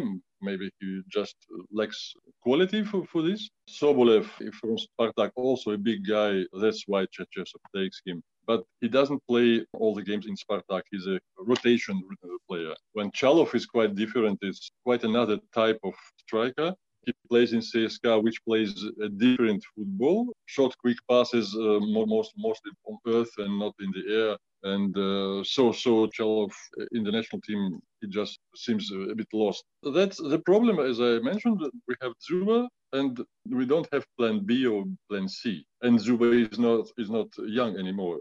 Maybe 0.48 0.66
he 0.80 0.88
just 1.18 1.36
lacks 1.78 2.00
quality 2.46 2.80
for, 2.90 3.00
for 3.10 3.20
this. 3.28 3.42
Sobolev 3.80 4.26
from 4.60 4.74
Spartak, 4.84 5.32
also 5.36 5.68
a 5.72 5.80
big 5.90 6.00
guy. 6.16 6.32
That's 6.62 6.82
why 6.90 7.00
Cherchesov 7.14 7.62
takes 7.78 7.98
him. 8.08 8.18
But 8.50 8.60
he 8.82 8.88
doesn't 8.98 9.22
play 9.30 9.48
all 9.80 9.92
the 9.94 10.06
games 10.10 10.26
in 10.30 10.36
Spartak. 10.42 10.84
He's 10.92 11.08
a 11.14 11.18
rotation 11.50 11.96
player. 12.48 12.74
When 12.96 13.08
Chalov 13.18 13.50
is 13.58 13.66
quite 13.76 13.92
different, 14.02 14.38
it's 14.48 14.70
quite 14.86 15.02
another 15.10 15.36
type 15.60 15.80
of 15.88 15.94
striker. 16.22 16.70
He 17.08 17.14
plays 17.30 17.54
in 17.54 17.60
CSKA, 17.60 18.22
which 18.22 18.44
plays 18.44 18.84
a 19.02 19.08
different 19.08 19.64
football. 19.74 20.30
Short, 20.44 20.76
quick 20.76 20.98
passes, 21.08 21.54
uh, 21.54 21.80
most 22.16 22.32
mostly 22.36 22.72
on 22.84 22.98
earth 23.06 23.32
and 23.38 23.58
not 23.58 23.74
in 23.80 23.90
the 23.96 24.04
air. 24.20 24.32
And 24.74 24.92
uh, 24.98 25.42
so, 25.42 25.72
so 25.72 26.06
Chalov 26.08 26.52
in 26.92 27.04
the 27.04 27.12
national 27.18 27.40
team, 27.40 27.80
he 28.02 28.08
just 28.08 28.38
seems 28.54 28.90
a 28.92 29.14
bit 29.14 29.28
lost. 29.32 29.64
That's 29.82 30.18
the 30.18 30.40
problem, 30.50 30.80
as 30.80 31.00
I 31.00 31.12
mentioned. 31.30 31.60
We 31.88 31.94
have 32.02 32.12
Dzyuba, 32.24 32.68
and 32.92 33.24
we 33.48 33.64
don't 33.64 33.88
have 33.90 34.04
Plan 34.18 34.40
B 34.44 34.66
or 34.66 34.84
Plan 35.08 35.28
C. 35.28 35.64
And 35.80 35.98
Dzyuba 35.98 36.52
is 36.52 36.58
not 36.58 36.88
is 36.98 37.08
not 37.08 37.28
young 37.38 37.78
anymore. 37.78 38.18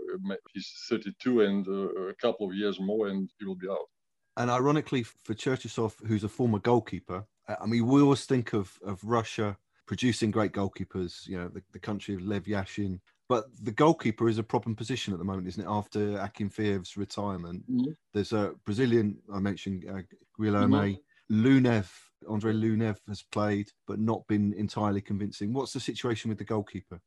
He's 0.53 0.71
32, 0.89 1.41
and 1.41 1.67
uh, 1.67 2.07
a 2.13 2.15
couple 2.21 2.47
of 2.47 2.55
years 2.55 2.79
more, 2.79 3.07
and 3.09 3.29
he 3.37 3.43
will 3.43 3.61
be 3.65 3.67
out. 3.67 3.89
And 4.37 4.49
ironically, 4.49 5.03
for 5.03 5.33
Cherchesov, 5.33 5.93
who's 6.07 6.23
a 6.23 6.29
former 6.29 6.59
goalkeeper, 6.59 7.25
I 7.47 7.65
mean, 7.65 7.85
we 7.87 8.01
always 8.01 8.25
think 8.25 8.53
of 8.53 8.77
of 8.85 9.03
Russia 9.03 9.57
producing 9.87 10.31
great 10.31 10.51
goalkeepers. 10.51 11.27
You 11.27 11.37
know, 11.37 11.47
the, 11.47 11.61
the 11.71 11.79
country 11.79 12.15
of 12.15 12.21
Lev 12.21 12.43
Yashin. 12.43 12.99
But 13.29 13.45
the 13.61 13.71
goalkeeper 13.71 14.29
is 14.29 14.37
a 14.37 14.43
problem 14.43 14.75
position 14.75 15.13
at 15.13 15.19
the 15.19 15.25
moment, 15.25 15.47
isn't 15.47 15.63
it? 15.63 15.69
After 15.69 15.99
Akinfeev's 15.99 16.95
retirement, 16.95 17.69
mm-hmm. 17.69 17.91
there's 18.13 18.31
a 18.31 18.53
Brazilian 18.65 19.17
I 19.33 19.39
mentioned, 19.39 19.85
uh, 19.89 20.01
Guilherme 20.39 20.97
mm-hmm. 21.29 21.45
Lunev. 21.45 21.89
Andre 22.27 22.53
Lunev 22.53 22.97
has 23.07 23.21
played, 23.21 23.69
but 23.85 23.99
not 23.99 24.25
been 24.27 24.53
entirely 24.53 25.01
convincing. 25.01 25.53
What's 25.53 25.73
the 25.73 25.79
situation 25.79 26.29
with 26.29 26.37
the 26.37 26.45
goalkeeper? 26.45 26.99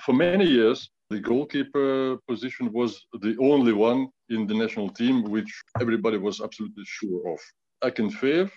For 0.00 0.12
many 0.12 0.46
years, 0.46 0.90
the 1.10 1.20
goalkeeper 1.20 2.18
position 2.28 2.72
was 2.72 3.06
the 3.20 3.36
only 3.40 3.72
one 3.72 4.08
in 4.28 4.46
the 4.46 4.54
national 4.54 4.90
team 4.90 5.24
which 5.24 5.62
everybody 5.80 6.18
was 6.18 6.40
absolutely 6.40 6.84
sure 6.84 7.32
of. 7.32 7.38
Akinfeev, 7.82 8.50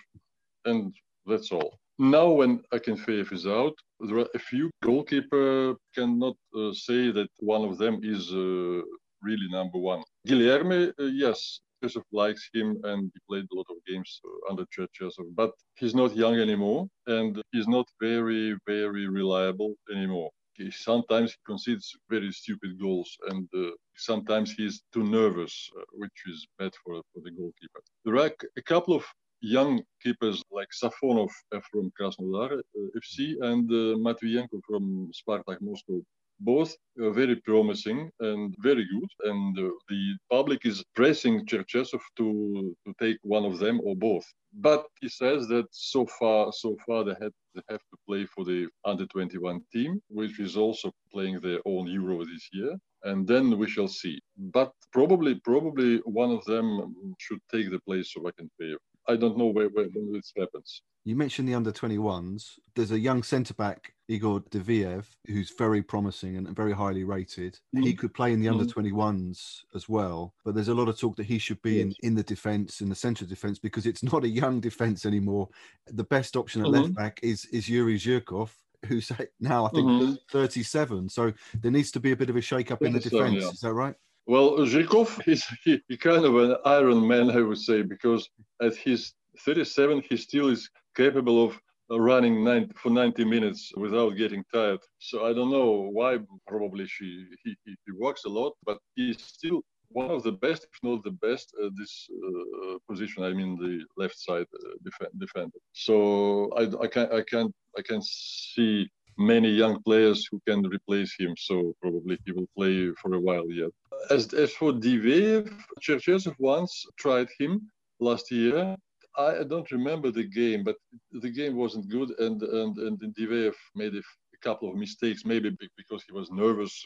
and 0.66 0.92
that's 1.26 1.52
all. 1.52 1.78
Now, 1.98 2.30
when 2.30 2.62
Akinfeev 2.72 3.32
is 3.32 3.46
out, 3.46 3.74
there 4.00 4.18
are 4.18 4.28
a 4.34 4.38
few 4.38 4.70
goalkeeper 4.82 5.76
cannot 5.94 6.36
uh, 6.56 6.72
say 6.72 7.10
that 7.12 7.28
one 7.38 7.64
of 7.64 7.78
them 7.78 8.00
is 8.02 8.32
uh, 8.32 8.80
really 9.22 9.48
number 9.50 9.78
one. 9.78 10.02
Guilherme, 10.26 10.92
uh, 10.98 11.04
yes, 11.04 11.60
Cherchesov 11.82 12.04
likes 12.12 12.48
him 12.52 12.78
and 12.84 13.10
he 13.12 13.20
played 13.28 13.46
a 13.52 13.54
lot 13.54 13.66
of 13.70 13.76
games 13.86 14.20
uh, 14.24 14.50
under 14.50 14.64
Cherchesov, 14.66 15.34
but 15.34 15.52
he's 15.76 15.94
not 15.94 16.16
young 16.16 16.38
anymore 16.38 16.88
and 17.06 17.42
he's 17.52 17.68
not 17.68 17.86
very, 18.00 18.56
very 18.66 19.08
reliable 19.08 19.74
anymore. 19.90 20.30
He, 20.54 20.70
sometimes 20.70 21.32
he 21.32 21.38
concedes 21.46 21.94
very 22.10 22.30
stupid 22.32 22.80
goals 22.80 23.16
and 23.30 23.48
uh, 23.56 23.70
sometimes 23.96 24.52
he's 24.52 24.82
too 24.92 25.02
nervous, 25.02 25.70
uh, 25.78 25.82
which 25.92 26.18
is 26.26 26.46
bad 26.58 26.72
for, 26.84 27.00
for 27.12 27.20
the 27.22 27.30
goalkeeper. 27.30 27.80
There 28.04 28.16
are 28.16 28.30
a 28.56 28.62
couple 28.62 28.94
of 28.94 29.04
young 29.42 29.82
keepers 30.02 30.42
like 30.50 30.68
Safonov 30.72 31.30
from 31.70 31.92
Krasnodar 31.98 32.52
uh, 32.58 32.98
FC 33.00 33.34
and 33.40 33.70
uh, 33.70 33.98
Maksimenko 33.98 34.60
from 34.66 35.10
Spartak 35.12 35.60
Moscow. 35.60 36.00
Both 36.40 36.74
very 36.96 37.36
promising 37.36 38.10
and 38.20 38.54
very 38.58 38.84
good. 38.84 39.30
And 39.30 39.58
uh, 39.58 39.70
the 39.88 40.16
public 40.30 40.66
is 40.66 40.82
pressing 40.96 41.46
Cherchesov 41.46 42.00
to, 42.16 42.74
to 42.86 42.94
take 43.00 43.18
one 43.22 43.44
of 43.44 43.58
them 43.58 43.80
or 43.84 43.94
both. 43.94 44.24
But 44.54 44.86
he 45.00 45.08
says 45.08 45.46
that 45.48 45.66
so 45.70 46.06
far, 46.06 46.52
so 46.52 46.76
far 46.86 47.04
they, 47.04 47.14
had, 47.20 47.32
they 47.54 47.62
have 47.68 47.80
to 47.80 47.96
play 48.08 48.26
for 48.26 48.44
the 48.44 48.68
under 48.84 49.06
21 49.06 49.60
team, 49.72 50.00
which 50.08 50.40
is 50.40 50.56
also 50.56 50.90
playing 51.12 51.40
their 51.40 51.60
own 51.64 51.86
Euro 51.86 52.24
this 52.24 52.48
year 52.52 52.76
and 53.04 53.26
then 53.26 53.58
we 53.58 53.68
shall 53.68 53.88
see. 53.88 54.20
But 54.36 54.72
probably, 54.92 55.34
probably 55.36 55.98
one 56.04 56.30
of 56.30 56.44
them 56.44 56.94
should 57.18 57.40
take 57.50 57.70
the 57.70 57.80
place 57.80 58.14
of 58.16 58.22
Akinfeev. 58.22 58.76
I 59.08 59.16
don't 59.16 59.36
know 59.36 59.46
where, 59.46 59.68
where 59.68 59.86
when 59.86 60.12
this 60.12 60.32
happens. 60.36 60.82
You 61.04 61.16
mentioned 61.16 61.48
the 61.48 61.54
under 61.54 61.72
21s. 61.72 62.58
There's 62.76 62.92
a 62.92 62.98
young 62.98 63.24
centre 63.24 63.54
back, 63.54 63.92
Igor 64.08 64.40
Diveev, 64.50 65.04
who's 65.26 65.52
very 65.58 65.82
promising 65.82 66.36
and 66.36 66.54
very 66.54 66.72
highly 66.72 67.02
rated. 67.02 67.58
Mm. 67.74 67.84
He 67.84 67.94
could 67.94 68.14
play 68.14 68.32
in 68.32 68.40
the 68.40 68.46
mm. 68.46 68.52
under 68.52 68.64
21s 68.64 69.62
as 69.74 69.88
well, 69.88 70.34
but 70.44 70.54
there's 70.54 70.68
a 70.68 70.74
lot 70.74 70.88
of 70.88 70.98
talk 70.98 71.16
that 71.16 71.26
he 71.26 71.38
should 71.38 71.60
be 71.62 71.74
yes. 71.74 71.86
in, 71.86 71.94
in 72.10 72.14
the 72.14 72.22
defence, 72.22 72.80
in 72.80 72.88
the 72.88 72.94
central 72.94 73.28
defence, 73.28 73.58
because 73.58 73.86
it's 73.86 74.02
not 74.12 74.22
a 74.22 74.28
young 74.28 74.60
defence 74.60 75.04
anymore. 75.04 75.48
The 75.88 76.04
best 76.04 76.36
option 76.36 76.62
at 76.62 76.68
mm-hmm. 76.68 76.82
left 76.82 76.94
back 76.94 77.20
is, 77.22 77.46
is 77.46 77.68
Yuri 77.68 77.98
Zhirkov, 77.98 78.50
who's 78.86 79.10
now, 79.40 79.66
I 79.66 79.70
think, 79.70 79.86
mm-hmm. 79.86 80.14
37. 80.30 81.08
So 81.08 81.32
there 81.60 81.72
needs 81.72 81.90
to 81.92 82.00
be 82.00 82.12
a 82.12 82.16
bit 82.16 82.30
of 82.30 82.36
a 82.36 82.40
shake 82.40 82.70
up 82.70 82.82
in 82.82 82.92
the 82.92 83.00
defence. 83.00 83.42
Yeah. 83.42 83.48
Is 83.48 83.60
that 83.60 83.74
right? 83.74 83.96
Well, 84.26 84.58
Zhirkov 84.58 85.20
is 85.28 85.44
he, 85.64 85.80
he 85.88 85.96
kind 85.96 86.24
of 86.24 86.36
an 86.36 86.56
Iron 86.64 87.06
Man, 87.06 87.30
I 87.30 87.40
would 87.42 87.58
say, 87.58 87.82
because 87.82 88.28
at 88.60 88.76
his 88.76 89.12
37, 89.40 90.02
he 90.08 90.16
still 90.16 90.48
is 90.48 90.70
capable 90.96 91.44
of 91.44 91.58
running 91.90 92.44
90, 92.44 92.72
for 92.76 92.90
90 92.90 93.24
minutes 93.24 93.72
without 93.76 94.10
getting 94.10 94.44
tired. 94.52 94.80
So 94.98 95.26
I 95.26 95.32
don't 95.32 95.50
know 95.50 95.88
why. 95.92 96.18
Probably 96.46 96.86
she 96.86 97.26
he, 97.44 97.56
he, 97.64 97.76
he 97.86 97.92
works 97.98 98.24
a 98.24 98.28
lot, 98.28 98.52
but 98.64 98.78
he's 98.94 99.22
still 99.22 99.62
one 99.88 100.10
of 100.10 100.22
the 100.22 100.32
best, 100.32 100.64
if 100.64 100.78
not 100.82 101.04
the 101.04 101.10
best, 101.10 101.52
at 101.62 101.72
this 101.76 102.08
uh, 102.10 102.78
position. 102.88 103.24
I 103.24 103.32
mean, 103.32 103.56
the 103.56 103.84
left 104.02 104.18
side 104.18 104.46
uh, 104.54 104.74
def- 104.84 105.12
defender. 105.18 105.58
So 105.72 106.50
I, 106.56 106.62
I 106.84 106.86
can 106.86 107.12
I 107.12 107.22
can't 107.22 107.52
I 107.78 107.82
can 107.82 108.00
see 108.02 108.88
many 109.18 109.50
young 109.50 109.82
players 109.82 110.26
who 110.30 110.40
can 110.46 110.64
replace 110.66 111.14
him. 111.18 111.34
So 111.36 111.74
probably 111.82 112.18
he 112.24 112.32
will 112.32 112.48
play 112.56 112.90
for 113.00 113.14
a 113.14 113.20
while 113.20 113.50
yet. 113.50 113.70
As, 114.10 114.32
as 114.34 114.52
for 114.52 114.72
Diveev, 114.72 115.52
Cherchesov 115.80 116.34
once 116.38 116.84
tried 116.98 117.28
him 117.38 117.70
last 118.00 118.30
year. 118.30 118.76
I 119.16 119.44
don't 119.44 119.70
remember 119.70 120.10
the 120.10 120.24
game, 120.24 120.64
but 120.64 120.76
the 121.12 121.30
game 121.30 121.54
wasn't 121.54 121.90
good, 121.90 122.18
and 122.18 122.42
and 122.42 122.78
and 122.78 122.98
Diveev 123.14 123.54
made 123.74 123.94
a, 123.94 124.02
couple 124.42 124.68
of 124.68 124.76
mistakes, 124.76 125.24
maybe 125.24 125.56
because 125.76 126.02
he 126.06 126.12
was 126.12 126.30
nervous 126.30 126.84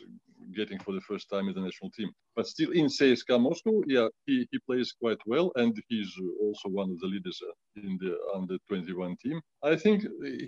getting 0.55 0.79
for 0.79 0.93
the 0.93 1.01
first 1.01 1.29
time 1.31 1.49
in 1.49 1.55
the 1.55 1.61
national 1.61 1.91
team. 1.91 2.11
But 2.37 2.47
still, 2.47 2.71
in 2.71 2.87
CSKA 2.87 3.41
Moscow, 3.41 3.83
yeah, 3.87 4.09
he, 4.27 4.47
he 4.53 4.59
plays 4.67 4.93
quite 4.93 5.19
well, 5.27 5.51
and 5.57 5.75
he's 5.89 6.13
also 6.41 6.69
one 6.69 6.91
of 6.91 7.01
the 7.01 7.07
leaders 7.07 7.41
in 7.77 7.99
the 8.01 8.17
under 8.35 8.59
21 8.69 9.17
team. 9.23 9.41
I 9.63 9.77
think 9.77 10.05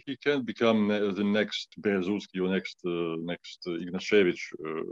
he 0.07 0.17
can 0.23 0.43
become 0.43 0.89
the 0.89 1.25
next 1.25 1.69
Berezutski 1.81 2.39
or 2.45 2.49
next 2.49 2.77
uh, 2.87 3.17
next 3.33 3.61
uh, 3.67 3.71
Ignashevich. 3.71 4.43
Uh, 4.65 4.83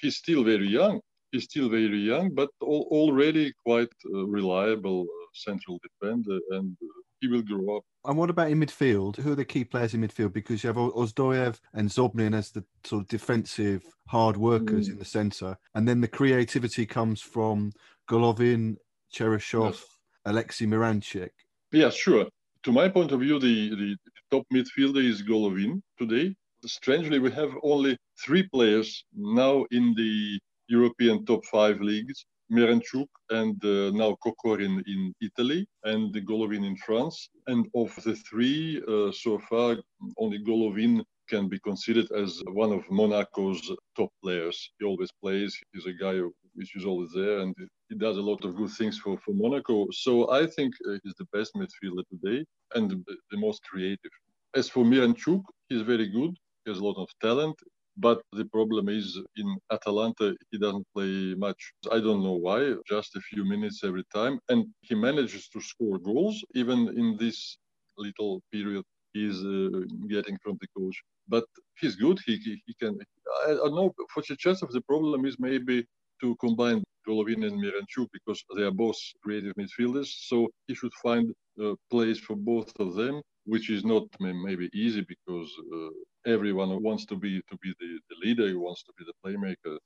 he's 0.00 0.16
still 0.16 0.44
very 0.44 0.68
young. 0.68 1.00
He's 1.32 1.44
still 1.44 1.68
very 1.68 1.98
young, 1.98 2.34
but 2.34 2.48
al- 2.62 2.88
already 2.90 3.52
quite 3.64 3.88
uh, 4.12 4.26
reliable 4.26 5.02
uh, 5.02 5.26
central 5.32 5.78
defender, 5.82 6.38
and 6.50 6.76
uh, 6.82 6.86
he 7.20 7.28
will 7.28 7.42
grow 7.42 7.76
up. 7.76 7.84
And 8.04 8.16
what 8.16 8.30
about 8.30 8.50
in 8.50 8.58
midfield? 8.58 9.16
Who 9.16 9.32
are 9.32 9.36
the 9.36 9.44
key 9.44 9.64
players 9.64 9.94
in 9.94 10.00
midfield? 10.00 10.32
Because 10.32 10.64
you 10.64 10.68
have 10.68 10.76
Ozdoyev 10.76 11.60
and 11.74 11.88
Zobnin 11.88 12.34
as 12.34 12.50
the 12.50 12.64
sort 12.84 13.02
of 13.02 13.08
defensive 13.08 13.82
hard 14.08 14.36
workers 14.36 14.88
mm. 14.88 14.92
in 14.92 14.98
the 14.98 15.04
centre, 15.04 15.56
and 15.74 15.86
then 15.86 16.00
the 16.00 16.08
creativity 16.08 16.84
comes 16.84 17.20
from 17.20 17.72
Golovin, 18.08 18.76
Cheryshev, 19.14 19.72
yes. 19.72 19.86
Alexei 20.24 20.66
Miranchuk. 20.66 21.30
Yeah, 21.72 21.90
sure. 21.90 22.26
To 22.64 22.72
my 22.72 22.88
point 22.88 23.12
of 23.12 23.20
view, 23.20 23.38
the, 23.38 23.70
the 23.70 23.96
top 24.30 24.46
midfielder 24.52 25.04
is 25.04 25.22
Golovin 25.22 25.80
today. 25.98 26.34
Strangely, 26.66 27.18
we 27.18 27.30
have 27.32 27.52
only 27.62 27.96
three 28.24 28.46
players 28.48 29.04
now 29.14 29.64
in 29.70 29.94
the 29.94 30.38
European 30.68 31.24
top 31.24 31.44
five 31.46 31.80
leagues 31.80 32.26
Miranchuk 32.50 33.06
and 33.30 33.64
uh, 33.64 33.90
now 33.92 34.16
Kokorin 34.24 34.82
in 34.86 35.14
Italy 35.22 35.66
and 35.84 36.12
Golovin 36.26 36.66
in 36.66 36.76
France. 36.76 37.28
And 37.46 37.66
of 37.74 37.94
the 38.02 38.16
three, 38.16 38.82
uh, 38.88 39.12
so 39.12 39.38
far, 39.38 39.76
only 40.18 40.38
Golovin 40.40 41.04
can 41.28 41.48
be 41.48 41.60
considered 41.60 42.10
as 42.10 42.42
one 42.52 42.72
of 42.72 42.82
Monaco's 42.90 43.70
top 43.96 44.10
players. 44.22 44.70
He 44.78 44.84
always 44.84 45.10
plays. 45.22 45.56
He's 45.72 45.86
a 45.86 45.92
guy 45.92 46.20
which 46.54 46.74
is 46.74 46.84
always 46.84 47.12
there, 47.14 47.38
and 47.38 47.54
he 47.88 47.96
does 47.96 48.16
a 48.16 48.22
lot 48.30 48.44
of 48.44 48.56
good 48.56 48.70
things 48.70 48.98
for, 48.98 49.16
for 49.18 49.32
Monaco. 49.32 49.86
So 49.92 50.30
I 50.32 50.46
think 50.46 50.74
uh, 50.88 50.98
he's 51.04 51.14
the 51.14 51.28
best 51.32 51.54
midfielder 51.54 52.04
today 52.10 52.44
and 52.74 52.90
the, 52.90 53.16
the 53.30 53.38
most 53.38 53.62
creative. 53.62 54.10
As 54.56 54.68
for 54.68 54.84
Miranchuk, 54.84 55.42
he's 55.68 55.82
very 55.82 56.08
good. 56.08 56.36
He 56.64 56.70
has 56.70 56.80
a 56.80 56.84
lot 56.84 56.98
of 57.02 57.08
talent. 57.20 57.56
But 57.96 58.22
the 58.32 58.46
problem 58.46 58.88
is 58.88 59.18
in 59.36 59.58
Atalanta, 59.70 60.34
he 60.50 60.58
doesn't 60.58 60.86
play 60.94 61.34
much. 61.34 61.72
I 61.90 61.98
don't 62.00 62.22
know 62.22 62.38
why, 62.46 62.74
just 62.88 63.16
a 63.16 63.20
few 63.20 63.44
minutes 63.44 63.84
every 63.84 64.04
time. 64.14 64.38
And 64.48 64.66
he 64.80 64.94
manages 64.94 65.48
to 65.50 65.60
score 65.60 65.98
goals, 65.98 66.42
even 66.54 66.88
in 66.98 67.16
this 67.18 67.58
little 67.98 68.42
period 68.52 68.84
he's 69.12 69.44
uh, 69.44 69.82
getting 70.08 70.38
from 70.42 70.58
the 70.60 70.68
coach. 70.76 70.96
But 71.28 71.44
he's 71.80 71.96
good. 71.96 72.18
He, 72.26 72.36
he, 72.36 72.62
he 72.66 72.74
can. 72.80 72.98
I, 73.46 73.52
I 73.52 73.54
don't 73.54 73.74
know. 73.76 73.92
For 74.14 74.22
Cherchesov, 74.22 74.70
the 74.70 74.82
problem 74.82 75.26
is 75.26 75.36
maybe 75.38 75.86
to 76.22 76.36
combine 76.36 76.82
Golovin 77.08 77.46
and 77.46 77.62
Miranchuk 77.62 78.08
because 78.12 78.42
they 78.56 78.62
are 78.62 78.72
both 78.72 78.98
creative 79.22 79.54
midfielders. 79.56 80.08
So 80.28 80.48
he 80.66 80.74
should 80.74 80.92
find 81.02 81.32
a 81.60 81.74
place 81.90 82.18
for 82.18 82.36
both 82.36 82.72
of 82.80 82.94
them 82.94 83.22
which 83.50 83.68
is 83.68 83.84
not 83.84 84.04
maybe 84.20 84.70
easy 84.72 85.04
because 85.14 85.50
uh, 85.74 85.90
everyone 86.34 86.70
wants 86.88 87.04
to 87.06 87.16
be 87.16 87.32
to 87.50 87.56
be 87.64 87.70
the, 87.80 87.90
the 88.10 88.16
leader, 88.24 88.46
he 88.46 88.54
wants 88.54 88.82
to 88.84 88.92
be 88.96 89.04
the 89.04 89.16
playmaker. 89.22 89.76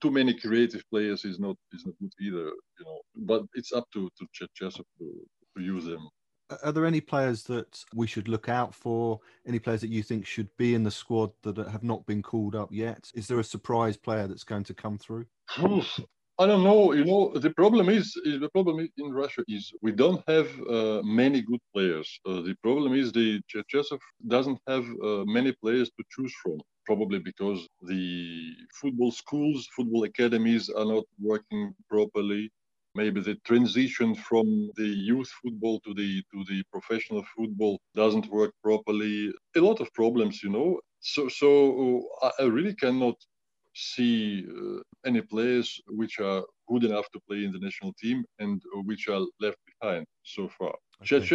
Too 0.00 0.12
many 0.12 0.32
creative 0.44 0.82
players 0.90 1.24
is 1.24 1.38
not 1.38 1.56
is 1.72 1.84
not 1.84 1.96
good 2.00 2.12
either, 2.26 2.46
you 2.78 2.84
know. 2.86 3.00
But 3.16 3.42
it's 3.54 3.72
up 3.72 3.86
to 3.94 4.08
to 4.16 4.24
Cherchesov 4.36 4.86
to, 4.98 5.06
to 5.56 5.62
use 5.62 5.86
them. 5.86 6.08
Are 6.64 6.72
there 6.72 6.86
any 6.86 7.00
players 7.00 7.44
that 7.44 7.84
we 7.94 8.06
should 8.06 8.28
look 8.28 8.48
out 8.48 8.74
for? 8.74 9.20
Any 9.46 9.58
players 9.58 9.82
that 9.82 9.90
you 9.96 10.02
think 10.02 10.26
should 10.26 10.50
be 10.56 10.74
in 10.74 10.82
the 10.84 10.90
squad 10.90 11.30
that 11.42 11.56
have 11.74 11.84
not 11.84 12.06
been 12.06 12.22
called 12.22 12.54
up 12.56 12.70
yet? 12.72 13.10
Is 13.14 13.26
there 13.28 13.38
a 13.38 13.44
surprise 13.44 13.96
player 13.96 14.26
that's 14.26 14.44
going 14.52 14.64
to 14.64 14.74
come 14.74 14.98
through? 14.98 15.26
I 16.40 16.46
don't 16.46 16.64
know. 16.64 16.92
You 16.94 17.04
know, 17.04 17.32
the 17.34 17.50
problem 17.50 17.90
is, 17.90 18.16
is 18.24 18.40
the 18.40 18.48
problem 18.48 18.88
in 18.96 19.12
Russia 19.12 19.44
is 19.46 19.72
we 19.82 19.92
don't 19.92 20.22
have 20.26 20.48
uh, 20.70 21.02
many 21.04 21.42
good 21.42 21.60
players. 21.74 22.08
Uh, 22.26 22.40
the 22.40 22.56
problem 22.62 22.94
is 22.94 23.12
the 23.12 23.42
Cherchesov 23.50 24.00
doesn't 24.26 24.58
have 24.66 24.86
uh, 25.04 25.24
many 25.26 25.52
players 25.62 25.90
to 25.90 26.04
choose 26.10 26.34
from. 26.42 26.58
Probably 26.86 27.18
because 27.20 27.68
the 27.82 28.54
football 28.80 29.12
schools, 29.12 29.68
football 29.76 30.04
academies 30.04 30.70
are 30.70 30.86
not 30.86 31.04
working 31.20 31.74
properly. 31.90 32.50
Maybe 32.94 33.20
the 33.20 33.36
transition 33.50 34.14
from 34.16 34.70
the 34.76 34.88
youth 35.10 35.30
football 35.42 35.78
to 35.80 35.94
the 35.94 36.22
to 36.32 36.44
the 36.50 36.64
professional 36.72 37.24
football 37.36 37.78
doesn't 37.94 38.26
work 38.38 38.52
properly. 38.64 39.30
A 39.56 39.60
lot 39.60 39.80
of 39.80 39.92
problems, 39.92 40.42
you 40.42 40.50
know. 40.50 40.80
So 41.00 41.28
so 41.28 41.48
uh, 42.22 42.32
I 42.40 42.44
really 42.44 42.74
cannot 42.74 43.16
see 43.80 44.44
uh, 44.48 44.80
any 45.06 45.22
players 45.22 45.80
which 45.88 46.20
are 46.20 46.42
good 46.68 46.84
enough 46.84 47.06
to 47.12 47.20
play 47.28 47.44
in 47.44 47.52
the 47.52 47.58
national 47.58 47.92
team 48.02 48.24
and 48.38 48.60
which 48.84 49.08
are 49.08 49.22
left 49.40 49.58
behind 49.72 50.06
so 50.22 50.48
far. 50.58 50.74
Okay. 51.02 51.26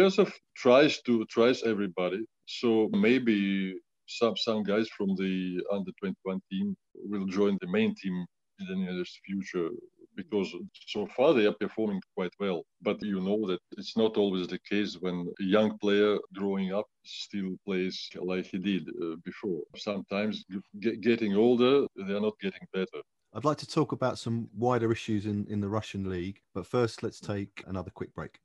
Tries 0.56 1.02
to 1.02 1.24
tries 1.26 1.62
everybody, 1.64 2.24
so 2.46 2.88
maybe 2.92 3.74
some 4.06 4.36
some 4.36 4.62
guys 4.62 4.88
from 4.96 5.08
the 5.16 5.60
under 5.72 5.90
21 6.00 6.40
team 6.50 6.76
will 6.94 7.26
join 7.26 7.58
the 7.60 7.66
main 7.66 7.94
team 8.00 8.24
in 8.60 8.66
the 8.68 8.76
nearest 8.76 9.18
future 9.26 9.68
because 10.16 10.54
so 10.86 11.06
far 11.16 11.34
they 11.34 11.46
are 11.46 11.52
performing 11.52 12.00
quite 12.16 12.32
well. 12.40 12.64
But 12.82 13.02
you 13.02 13.20
know 13.20 13.46
that 13.46 13.60
it's 13.76 13.96
not 13.96 14.16
always 14.16 14.48
the 14.48 14.58
case 14.58 14.96
when 15.00 15.32
a 15.40 15.44
young 15.44 15.78
player 15.78 16.18
growing 16.34 16.72
up 16.72 16.86
still 17.04 17.56
plays 17.64 18.08
like 18.16 18.46
he 18.46 18.58
did 18.58 18.88
uh, 18.88 19.16
before. 19.24 19.62
Sometimes 19.76 20.44
g- 20.80 20.96
getting 20.96 21.34
older, 21.34 21.86
they 21.96 22.14
are 22.14 22.20
not 22.20 22.38
getting 22.40 22.66
better. 22.72 23.02
I'd 23.34 23.44
like 23.44 23.58
to 23.58 23.66
talk 23.66 23.92
about 23.92 24.18
some 24.18 24.48
wider 24.56 24.90
issues 24.90 25.26
in, 25.26 25.46
in 25.48 25.60
the 25.60 25.68
Russian 25.68 26.08
league, 26.08 26.40
but 26.54 26.66
first 26.66 27.02
let's 27.02 27.20
take 27.20 27.62
another 27.66 27.90
quick 27.90 28.14
break. 28.14 28.38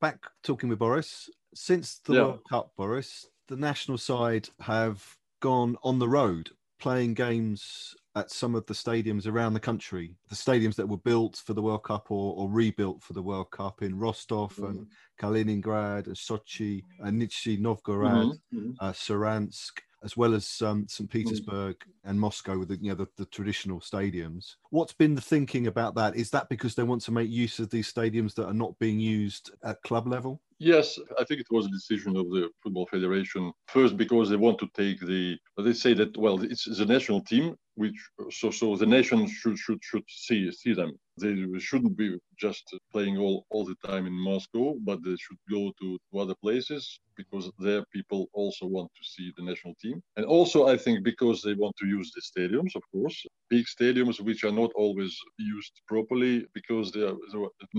Back 0.00 0.26
talking 0.42 0.68
with 0.68 0.78
Boris. 0.78 1.30
Since 1.54 2.00
the 2.00 2.14
yeah. 2.14 2.22
World 2.22 2.40
Cup, 2.48 2.72
Boris, 2.76 3.26
the 3.48 3.56
national 3.56 3.98
side 3.98 4.48
have 4.60 5.16
gone 5.40 5.76
on 5.82 5.98
the 5.98 6.08
road 6.08 6.50
playing 6.78 7.14
games 7.14 7.94
at 8.14 8.30
some 8.30 8.54
of 8.54 8.66
the 8.66 8.74
stadiums 8.74 9.26
around 9.26 9.54
the 9.54 9.60
country, 9.60 10.14
the 10.28 10.34
stadiums 10.34 10.74
that 10.76 10.88
were 10.88 10.98
built 10.98 11.42
for 11.44 11.54
the 11.54 11.62
World 11.62 11.84
Cup 11.84 12.10
or, 12.10 12.34
or 12.36 12.50
rebuilt 12.50 13.02
for 13.02 13.14
the 13.14 13.22
World 13.22 13.50
Cup 13.50 13.82
in 13.82 13.98
Rostov 13.98 14.54
mm-hmm. 14.54 14.64
and 14.64 14.86
Kaliningrad 15.20 16.06
and 16.06 16.16
Sochi 16.16 16.82
and 17.00 17.20
Nizhny 17.20 17.58
Novgorod, 17.58 18.26
mm-hmm. 18.26 18.58
mm-hmm. 18.58 18.72
uh, 18.80 18.92
Saransk 18.92 19.80
as 20.04 20.16
well 20.16 20.34
as 20.34 20.60
um, 20.62 20.86
St. 20.88 21.08
Mm. 21.08 21.12
Petersburg 21.12 21.76
mm. 21.76 22.10
and 22.10 22.18
Moscow 22.18 22.58
with 22.58 22.68
the, 22.68 22.78
you 22.80 22.90
know, 22.90 22.96
the, 22.96 23.06
the, 23.16 23.26
traditional 23.26 23.80
stadiums. 23.80 24.56
What's 24.70 24.92
been 24.92 25.14
the 25.14 25.20
thinking 25.20 25.68
about 25.68 25.94
that? 25.94 26.16
Is 26.16 26.30
that 26.30 26.48
because 26.48 26.74
they 26.74 26.82
want 26.82 27.02
to 27.02 27.12
make 27.12 27.30
use 27.30 27.58
of 27.58 27.70
these 27.70 27.92
stadiums 27.92 28.34
that 28.34 28.46
are 28.46 28.54
not 28.54 28.78
being 28.78 28.98
used 28.98 29.52
at 29.64 29.82
club 29.82 30.08
level? 30.08 30.40
Yes, 30.64 30.96
I 31.18 31.24
think 31.24 31.40
it 31.40 31.50
was 31.50 31.66
a 31.66 31.70
decision 31.70 32.16
of 32.16 32.30
the 32.30 32.48
Football 32.62 32.86
Federation. 32.86 33.52
First, 33.66 33.96
because 33.96 34.30
they 34.30 34.36
want 34.36 34.60
to 34.60 34.68
take 34.76 35.00
the, 35.00 35.36
they 35.58 35.72
say 35.72 35.92
that, 35.94 36.16
well, 36.16 36.40
it's 36.40 36.66
the 36.78 36.86
national 36.86 37.20
team, 37.22 37.56
which 37.74 37.98
so 38.30 38.52
so 38.52 38.76
the 38.76 38.86
nation 38.86 39.26
should 39.26 39.58
should 39.58 39.82
should 39.82 40.04
see 40.06 40.52
see 40.52 40.72
them. 40.72 40.92
They 41.22 41.34
shouldn't 41.58 41.96
be 41.96 42.18
just 42.38 42.64
playing 42.92 43.16
all 43.18 43.46
all 43.50 43.64
the 43.64 43.76
time 43.88 44.06
in 44.06 44.12
Moscow, 44.12 44.74
but 44.88 44.98
they 45.04 45.16
should 45.24 45.40
go 45.50 45.72
to, 45.80 45.98
to 46.08 46.18
other 46.18 46.36
places 46.42 47.00
because 47.16 47.50
their 47.58 47.82
people 47.94 48.28
also 48.32 48.66
want 48.66 48.90
to 48.98 49.04
see 49.12 49.32
the 49.36 49.44
national 49.44 49.74
team. 49.82 50.02
And 50.16 50.24
also, 50.26 50.66
I 50.66 50.76
think 50.76 51.04
because 51.04 51.42
they 51.42 51.54
want 51.54 51.74
to 51.78 51.86
use 51.86 52.10
the 52.12 52.22
stadiums, 52.30 52.74
of 52.74 52.82
course, 52.94 53.18
big 53.50 53.66
stadiums 53.66 54.20
which 54.20 54.44
are 54.44 54.56
not 54.62 54.70
always 54.74 55.14
used 55.38 55.74
properly 55.86 56.46
because 56.54 56.90
there 56.92 57.08
are 57.08 57.16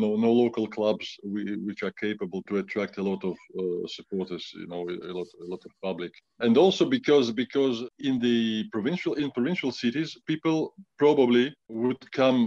no 0.04 0.10
no 0.16 0.32
local 0.44 0.68
clubs 0.68 1.08
which 1.68 1.82
are 1.84 1.96
capable 2.08 2.42
to 2.48 2.58
attract 2.58 2.98
a 2.98 3.04
lot 3.12 3.22
of 3.32 3.36
uh, 3.60 3.88
supporters, 3.88 4.46
you 4.62 4.68
know, 4.68 4.82
a 5.10 5.14
lot 5.20 5.28
a 5.46 5.48
lot 5.54 5.64
of 5.68 5.72
public. 5.82 6.12
And 6.40 6.58
also 6.58 6.84
because 6.98 7.32
because 7.32 7.78
in 8.00 8.20
the 8.20 8.66
provincial 8.76 9.14
in 9.16 9.32
provincial 9.32 9.72
cities, 9.72 10.10
people 10.32 10.74
probably 10.98 11.46
would 11.70 12.02
come 12.12 12.40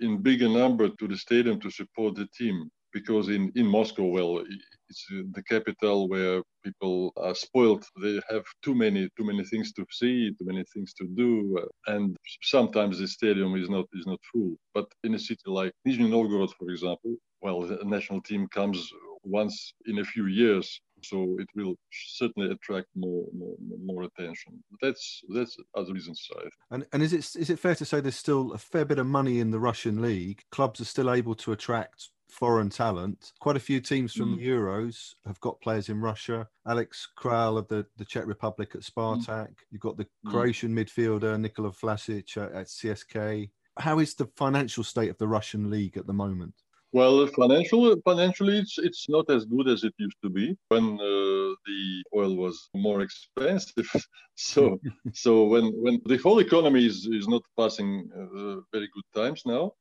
in 0.00 0.22
bigger 0.22 0.48
number 0.48 0.88
to 0.88 1.08
the 1.08 1.16
stadium 1.16 1.60
to 1.60 1.70
support 1.70 2.16
the 2.16 2.28
team 2.38 2.70
because 2.92 3.28
in, 3.28 3.52
in 3.54 3.66
Moscow, 3.66 4.06
well, 4.06 4.44
it's 4.88 5.06
the 5.10 5.42
capital 5.42 6.08
where 6.08 6.42
people 6.64 7.12
are 7.16 7.34
spoiled. 7.34 7.84
They 8.02 8.20
have 8.30 8.44
too 8.62 8.74
many 8.74 9.08
too 9.16 9.24
many 9.24 9.44
things 9.44 9.72
to 9.74 9.86
see, 9.90 10.30
too 10.30 10.46
many 10.46 10.64
things 10.74 10.94
to 10.94 11.06
do, 11.16 11.58
uh, 11.62 11.92
and 11.94 12.16
sometimes 12.42 12.98
the 12.98 13.08
stadium 13.08 13.54
is 13.56 13.68
not 13.68 13.86
is 13.94 14.06
not 14.06 14.20
full. 14.32 14.56
But 14.74 14.86
in 15.04 15.14
a 15.14 15.18
city 15.18 15.42
like 15.46 15.72
Nizhny 15.86 16.08
Novgorod, 16.10 16.50
for 16.58 16.70
example, 16.70 17.16
well, 17.42 17.60
the 17.62 17.78
national 17.84 18.22
team 18.22 18.48
comes 18.48 18.90
once 19.24 19.74
in 19.86 19.98
a 19.98 20.04
few 20.04 20.26
years, 20.26 20.80
so 21.02 21.36
it 21.38 21.48
will 21.54 21.74
certainly 21.90 22.50
attract 22.50 22.88
more 22.94 23.26
more, 23.36 23.56
more 23.84 24.02
attention. 24.04 24.62
That's 24.82 25.22
that's 25.34 25.56
other 25.76 25.92
reasons. 25.92 26.26
And 26.70 26.86
and 26.92 27.02
is 27.02 27.12
it 27.12 27.36
is 27.36 27.50
it 27.50 27.58
fair 27.58 27.74
to 27.74 27.84
say 27.84 28.00
there's 28.00 28.16
still 28.16 28.52
a 28.52 28.58
fair 28.58 28.84
bit 28.84 28.98
of 28.98 29.06
money 29.06 29.40
in 29.40 29.50
the 29.50 29.60
Russian 29.60 30.00
league? 30.02 30.42
Clubs 30.50 30.80
are 30.80 30.84
still 30.84 31.10
able 31.10 31.34
to 31.36 31.52
attract 31.52 32.10
foreign 32.30 32.70
talent. 32.70 33.32
Quite 33.40 33.56
a 33.56 33.60
few 33.60 33.80
teams 33.80 34.12
from 34.12 34.34
mm. 34.34 34.38
the 34.38 34.48
Euros 34.48 35.14
have 35.26 35.40
got 35.40 35.60
players 35.60 35.88
in 35.88 36.00
Russia. 36.00 36.46
Alex 36.66 37.08
Kral 37.18 37.58
of 37.58 37.68
the, 37.68 37.86
the 37.96 38.04
Czech 38.04 38.26
Republic 38.26 38.72
at 38.74 38.82
Spartak. 38.82 39.26
Mm. 39.26 39.54
You've 39.70 39.80
got 39.80 39.96
the 39.96 40.04
mm. 40.04 40.30
Croatian 40.30 40.74
mm. 40.74 40.84
midfielder 40.84 41.40
Nikola 41.40 41.70
Vlasic 41.70 42.36
at, 42.36 42.52
at 42.52 42.66
CSK. 42.66 43.50
How 43.78 43.98
is 43.98 44.14
the 44.14 44.28
financial 44.36 44.84
state 44.84 45.10
of 45.10 45.18
the 45.18 45.28
Russian 45.28 45.70
league 45.70 45.96
at 45.96 46.06
the 46.06 46.12
moment? 46.12 46.54
Well, 46.92 47.26
financial, 47.26 48.00
financially, 48.02 48.58
it's 48.58 48.78
it's 48.78 49.08
not 49.10 49.28
as 49.30 49.44
good 49.44 49.68
as 49.68 49.84
it 49.84 49.92
used 49.98 50.16
to 50.22 50.30
be 50.30 50.56
when 50.68 50.94
uh, 50.94 51.50
the 51.66 52.02
oil 52.14 52.34
was 52.34 52.70
more 52.74 53.02
expensive. 53.02 53.90
so, 54.36 54.80
so 55.12 55.44
when 55.44 55.66
when 55.82 56.00
the 56.06 56.16
whole 56.16 56.38
economy 56.38 56.86
is, 56.86 57.06
is 57.06 57.28
not 57.28 57.42
passing 57.58 58.08
uh, 58.16 58.60
very 58.72 58.88
good 58.94 59.08
times 59.14 59.42
now, 59.44 59.72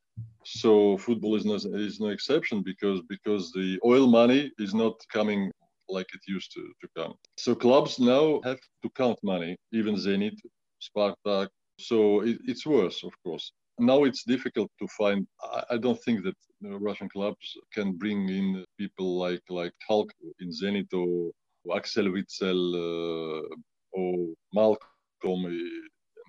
so 0.44 0.98
football 0.98 1.36
is 1.36 1.46
no 1.46 1.56
is 1.56 2.02
no 2.02 2.10
exception 2.10 2.62
because 2.62 3.02
because 3.08 3.54
the 3.54 3.80
oil 3.86 4.08
money 4.08 4.52
is 4.60 4.74
not 4.74 4.96
coming 5.12 5.50
like 5.88 6.10
it 6.14 6.22
used 6.28 6.52
to, 6.52 6.62
to 6.82 6.88
come. 6.98 7.14
So 7.38 7.56
clubs 7.56 8.00
now 8.00 8.42
have 8.44 8.60
to 8.84 8.90
count 8.98 9.18
money, 9.24 9.56
even 9.72 9.96
Zenit, 9.96 10.38
Spartak. 10.82 11.48
So 11.80 12.20
it, 12.22 12.38
it's 12.46 12.66
worse, 12.66 13.06
of 13.06 13.14
course 13.24 13.54
now 13.80 14.04
it's 14.04 14.24
difficult 14.24 14.72
to 14.80 14.88
find. 14.88 15.28
I, 15.70 15.78
don't 15.78 16.02
think 16.04 16.24
that 16.24 16.36
Russian 16.62 17.10
clubs 17.10 17.58
can 17.74 17.94
bring 17.94 18.30
in 18.30 18.66
people 18.78 19.18
like 19.18 19.44
like 19.50 19.74
Hulk 19.88 20.12
in 20.40 20.50
Zenit 20.50 20.92
or 20.94 21.32
Axel 21.76 22.06
Witsel 22.06 22.62
uh, 22.76 23.56
or 23.92 24.34
Malcom 24.56 25.42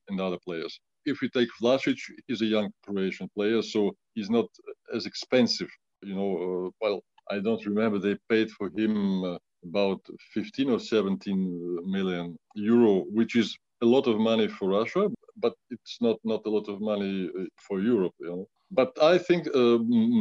and 0.08 0.20
other 0.20 0.38
players. 0.44 0.78
If 1.04 1.20
we 1.22 1.28
take 1.30 1.48
Vlasic, 1.62 1.98
he's 2.26 2.42
a 2.42 2.46
young 2.46 2.70
Croatian 2.84 3.28
player, 3.34 3.62
so 3.62 3.94
he's 4.14 4.30
not 4.30 4.46
as 4.94 5.06
expensive. 5.06 5.70
You 6.02 6.14
know, 6.14 6.32
uh, 6.44 6.70
well, 6.80 7.00
I 7.30 7.38
don't 7.38 7.64
remember 7.64 7.98
they 7.98 8.16
paid 8.28 8.50
for 8.50 8.70
him 8.76 9.24
uh, 9.24 9.38
about 9.64 10.00
15 10.34 10.70
or 10.70 10.80
17 10.80 11.90
million 11.90 12.36
euro, 12.54 13.04
which 13.10 13.36
is 13.36 13.56
a 13.82 13.86
lot 13.86 14.06
of 14.06 14.18
money 14.18 14.48
for 14.48 14.68
Russia, 14.68 15.08
but 15.36 15.54
it's 15.70 15.98
not 16.00 16.16
not 16.24 16.42
a 16.46 16.50
lot 16.50 16.68
of 16.68 16.80
money 16.80 17.30
uh, 17.38 17.44
for 17.66 17.80
Europe. 17.80 18.14
You 18.20 18.28
know. 18.30 18.48
But 18.70 18.90
I 19.02 19.18
think 19.18 19.48
uh, 19.54 19.78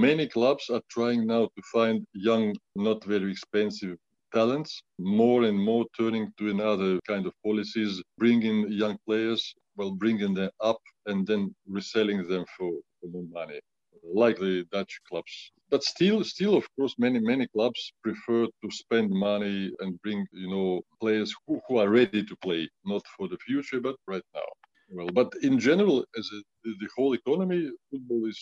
many 0.07 0.27
clubs 0.27 0.69
are 0.69 0.81
trying 0.89 1.27
now 1.27 1.45
to 1.45 1.61
find 1.73 2.05
young, 2.13 2.55
not 2.75 3.03
very 3.03 3.31
expensive 3.31 3.97
talents, 4.33 4.81
more 4.99 5.43
and 5.43 5.57
more 5.57 5.85
turning 5.97 6.31
to 6.37 6.49
another 6.49 6.99
kind 7.07 7.25
of 7.25 7.33
policies, 7.43 8.01
bringing 8.17 8.71
young 8.71 8.97
players, 9.05 9.53
well, 9.75 9.91
bringing 9.91 10.33
them 10.33 10.49
up 10.61 10.79
and 11.05 11.25
then 11.27 11.53
reselling 11.67 12.27
them 12.27 12.45
for, 12.57 12.71
for 12.99 13.07
more 13.09 13.25
money, 13.31 13.59
like 14.03 14.37
the 14.37 14.65
Dutch 14.71 14.99
clubs 15.09 15.51
but 15.69 15.83
still, 15.83 16.23
still, 16.23 16.55
of 16.55 16.65
course, 16.75 16.95
many 16.97 17.19
many 17.19 17.47
clubs 17.47 17.91
prefer 18.01 18.45
to 18.45 18.71
spend 18.71 19.09
money 19.11 19.71
and 19.79 20.01
bring 20.01 20.25
you 20.31 20.49
know 20.49 20.81
players 21.01 21.35
who, 21.45 21.59
who 21.67 21.77
are 21.77 21.89
ready 21.89 22.23
to 22.23 22.35
play, 22.37 22.69
not 22.85 23.03
for 23.17 23.27
the 23.27 23.37
future, 23.37 23.81
but 23.81 23.95
right 24.07 24.23
now. 24.33 24.47
Well, 24.89 25.07
but 25.13 25.33
in 25.41 25.59
general, 25.59 26.05
as 26.17 26.29
a, 26.33 26.39
the 26.63 26.87
whole 26.95 27.13
economy, 27.13 27.69
football 27.91 28.25
is 28.25 28.39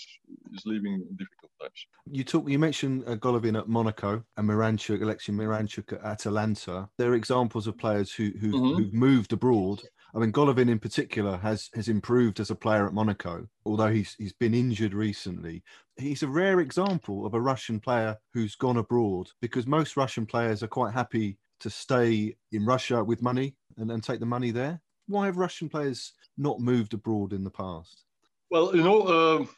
is 0.54 0.64
living 0.66 1.04
difficult 1.18 1.52
times. 1.60 1.88
You 2.12 2.24
talk. 2.24 2.48
You 2.48 2.60
mentioned 2.60 3.04
uh, 3.08 3.16
Golovin 3.16 3.58
at 3.58 3.68
Monaco 3.68 4.24
and 4.38 4.48
Miranchuk, 4.48 5.02
Alexei 5.02 5.32
Miranchuk 5.34 5.94
at 5.94 6.04
Atalanta. 6.06 6.88
They're 7.00 7.16
examples 7.16 7.66
of 7.66 7.78
players 7.80 8.14
who 8.14 8.30
who 8.40 8.52
Mhm. 8.52 8.78
who've 8.78 8.94
moved 8.94 9.34
abroad. 9.34 9.82
I 10.16 10.20
mean, 10.20 10.32
Golovin 10.32 10.70
in 10.70 10.80
particular 10.80 11.36
has 11.38 11.70
has 11.76 11.90
improved 11.90 12.40
as 12.40 12.50
a 12.50 12.56
player 12.56 12.88
at 12.88 12.94
Monaco, 12.94 13.48
although 13.66 13.92
he's 13.92 14.16
he's 14.18 14.32
been 14.32 14.54
injured 14.54 14.94
recently. 14.94 15.62
He's 15.98 16.24
a 16.24 16.28
rare 16.28 16.62
example 16.62 17.26
of 17.26 17.34
a 17.34 17.42
Russian 17.42 17.82
player 17.82 18.18
who's 18.34 18.56
gone 18.56 18.78
abroad 18.78 19.28
because 19.42 19.68
most 19.68 19.98
Russian 19.98 20.26
players 20.26 20.64
are 20.64 20.68
quite 20.68 20.94
happy 20.94 21.38
to 21.60 21.70
stay 21.70 22.36
in 22.54 22.66
Russia 22.66 23.04
with 23.04 23.22
money 23.22 23.56
and, 23.78 23.92
and 23.92 24.02
take 24.02 24.22
the 24.22 24.26
money 24.26 24.52
there. 24.52 24.82
Why 25.08 25.26
have 25.26 25.38
Russian 25.38 25.68
players 25.68 26.14
not 26.38 26.62
moved 26.62 26.94
abroad 26.94 27.34
in 27.34 27.44
the 27.44 27.52
past? 27.52 28.06
Well, 28.50 28.74
you 28.74 28.84
know, 28.84 29.08
um 29.08 29.50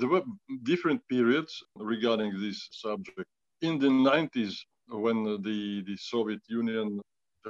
there 0.00 0.08
were 0.08 0.22
different 0.62 1.06
periods 1.08 1.62
regarding 1.76 2.40
this 2.40 2.68
subject. 2.72 3.28
In 3.60 3.78
the 3.78 3.88
90s, 3.88 4.54
when 4.88 5.24
the, 5.24 5.84
the 5.86 5.96
Soviet 5.96 6.40
Union 6.48 7.00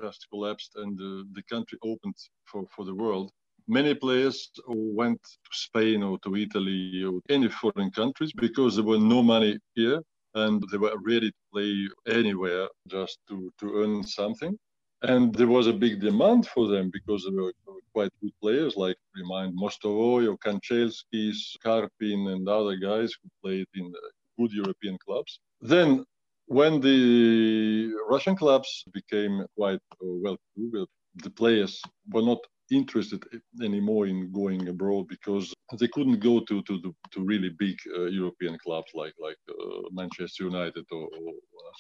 just 0.03 0.27
collapsed 0.31 0.73
and 0.77 0.99
uh, 1.01 1.25
the 1.33 1.43
country 1.51 1.79
opened 1.83 2.15
for, 2.45 2.67
for 2.75 2.85
the 2.85 2.95
world, 2.95 3.31
many 3.67 3.95
players 3.95 4.51
went 4.67 5.23
to 5.23 5.51
Spain 5.53 6.03
or 6.03 6.19
to 6.21 6.37
Italy 6.37 7.05
or 7.05 7.21
any 7.29 7.49
foreign 7.49 7.91
countries 7.91 8.33
because 8.33 8.77
there 8.77 8.85
were 8.85 8.99
no 8.99 9.23
money 9.23 9.59
here 9.75 10.01
and 10.35 10.65
they 10.71 10.79
were 10.79 10.97
ready 11.05 11.31
to 11.31 11.37
play 11.53 11.89
anywhere 12.07 12.69
just 12.89 13.19
to, 13.29 13.53
to 13.59 13.83
earn 13.83 14.03
something. 14.05 14.57
And 15.03 15.33
there 15.35 15.47
was 15.47 15.69
a 15.69 15.73
big 15.73 16.01
demand 16.01 16.49
for 16.49 16.67
them 16.67 16.91
because 16.93 17.25
they 17.25 17.31
were 17.31 17.53
quite 17.93 18.11
good 18.21 18.33
players, 18.43 18.77
like 18.77 18.97
remind 19.15 19.57
Mostovoy 19.57 20.29
or 20.29 20.37
Kanchelskis, 20.39 21.57
Karpin, 21.65 22.33
and 22.33 22.49
other 22.49 22.77
guys 22.77 23.13
who 23.23 23.29
played 23.43 23.67
in 23.75 23.93
good 24.39 24.53
European 24.53 24.99
clubs. 24.99 25.41
Then, 25.61 26.05
when 26.49 26.81
the 26.81 27.93
Russian 28.09 28.37
clubs 28.37 28.85
became 28.93 29.45
quite 29.57 29.81
uh, 30.03 30.15
well 30.23 30.37
to 30.57 30.87
the 31.17 31.31
players 31.31 31.81
were 32.13 32.23
not 32.23 32.39
interested 32.71 33.23
anymore 33.63 34.07
in 34.07 34.31
going 34.33 34.69
abroad 34.69 35.07
because 35.09 35.55
they 35.79 35.89
couldn't 35.89 36.21
go 36.21 36.41
to 36.41 36.63
to, 36.63 36.81
to, 36.83 36.95
to 37.13 37.25
really 37.25 37.51
big 37.59 37.77
uh, 37.97 38.05
European 38.05 38.59
clubs 38.65 38.91
like 38.95 39.15
like 39.21 39.41
uh, 39.49 39.83
Manchester 39.93 40.45
United 40.45 40.85
or, 40.91 41.05
or 41.21 41.33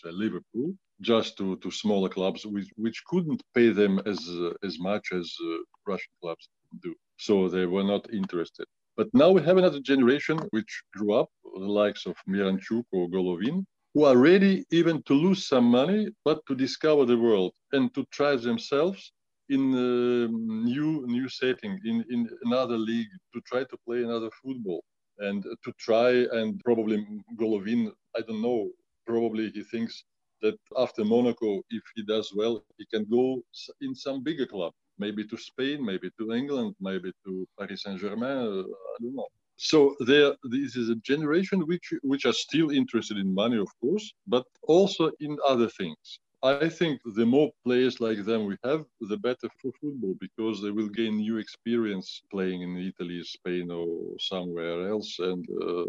say 0.02 0.10
Liverpool, 0.10 0.74
just 1.00 1.36
to, 1.38 1.56
to 1.56 1.70
smaller 1.70 2.08
clubs 2.08 2.44
which, 2.46 2.70
which 2.76 3.02
couldn't 3.06 3.42
pay 3.54 3.70
them 3.70 4.00
as 4.06 4.18
uh, 4.28 4.52
as 4.62 4.78
much 4.78 5.12
as 5.12 5.34
uh, 5.42 5.58
Russian 5.86 6.12
clubs 6.22 6.48
do. 6.82 6.94
So 7.18 7.48
they 7.48 7.66
were 7.66 7.84
not 7.84 8.12
interested. 8.12 8.66
But 8.96 9.08
now 9.12 9.30
we 9.30 9.42
have 9.42 9.58
another 9.58 9.80
generation 9.80 10.38
which 10.50 10.82
grew 10.94 11.14
up, 11.14 11.28
the 11.44 11.72
likes 11.82 12.04
of 12.06 12.16
Miranchuk 12.28 12.84
or 12.92 13.08
Golovin, 13.08 13.64
who 13.98 14.04
are 14.04 14.16
ready 14.16 14.64
even 14.70 15.02
to 15.02 15.12
lose 15.12 15.48
some 15.48 15.64
money, 15.64 16.08
but 16.24 16.38
to 16.46 16.54
discover 16.54 17.04
the 17.04 17.18
world 17.18 17.52
and 17.72 17.92
to 17.96 18.04
try 18.12 18.36
themselves 18.36 19.10
in 19.48 19.62
a 19.74 20.28
new 20.72 21.04
new 21.08 21.28
setting, 21.28 21.76
in, 21.84 22.04
in 22.08 22.30
another 22.44 22.78
league, 22.78 23.12
to 23.34 23.40
try 23.40 23.62
to 23.64 23.76
play 23.84 24.04
another 24.04 24.30
football 24.40 24.84
and 25.18 25.42
to 25.64 25.72
try 25.80 26.10
and 26.38 26.60
probably 26.64 27.04
Golovin, 27.40 27.90
I 28.16 28.20
don't 28.20 28.40
know, 28.40 28.70
probably 29.04 29.50
he 29.50 29.64
thinks 29.64 30.04
that 30.42 30.56
after 30.84 31.04
Monaco, 31.04 31.50
if 31.70 31.82
he 31.96 32.04
does 32.04 32.32
well, 32.32 32.64
he 32.78 32.86
can 32.94 33.04
go 33.10 33.42
in 33.80 33.96
some 33.96 34.22
bigger 34.22 34.46
club, 34.46 34.74
maybe 35.00 35.26
to 35.26 35.36
Spain, 35.36 35.84
maybe 35.84 36.08
to 36.20 36.32
England, 36.40 36.76
maybe 36.80 37.10
to 37.24 37.48
Paris 37.58 37.82
Saint-Germain, 37.82 38.38
uh, 38.46 38.62
I 38.92 38.96
don't 39.02 39.16
know. 39.16 39.26
So 39.58 39.96
there, 40.00 40.34
this 40.44 40.76
is 40.76 40.88
a 40.88 40.94
generation 40.96 41.66
which 41.66 41.92
which 42.02 42.24
are 42.26 42.32
still 42.32 42.70
interested 42.70 43.18
in 43.18 43.34
money, 43.34 43.58
of 43.58 43.68
course, 43.80 44.12
but 44.26 44.44
also 44.62 45.10
in 45.20 45.36
other 45.44 45.68
things. 45.68 46.20
I 46.44 46.68
think 46.68 47.00
the 47.16 47.26
more 47.26 47.50
players 47.64 48.00
like 48.00 48.24
them 48.24 48.46
we 48.46 48.56
have, 48.62 48.84
the 49.00 49.16
better 49.16 49.48
for 49.60 49.72
football 49.80 50.14
because 50.20 50.62
they 50.62 50.70
will 50.70 50.88
gain 50.88 51.16
new 51.16 51.38
experience 51.38 52.22
playing 52.30 52.62
in 52.62 52.76
Italy, 52.78 53.20
Spain, 53.24 53.72
or 53.72 54.14
somewhere 54.20 54.88
else. 54.88 55.18
And 55.18 55.44
uh, 55.60 55.84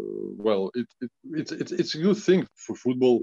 well, 0.46 0.72
it, 0.74 0.88
it, 1.00 1.10
it's, 1.30 1.52
it's 1.52 1.70
it's 1.70 1.94
a 1.94 2.02
good 2.02 2.16
thing 2.16 2.44
for 2.56 2.74
football 2.74 3.22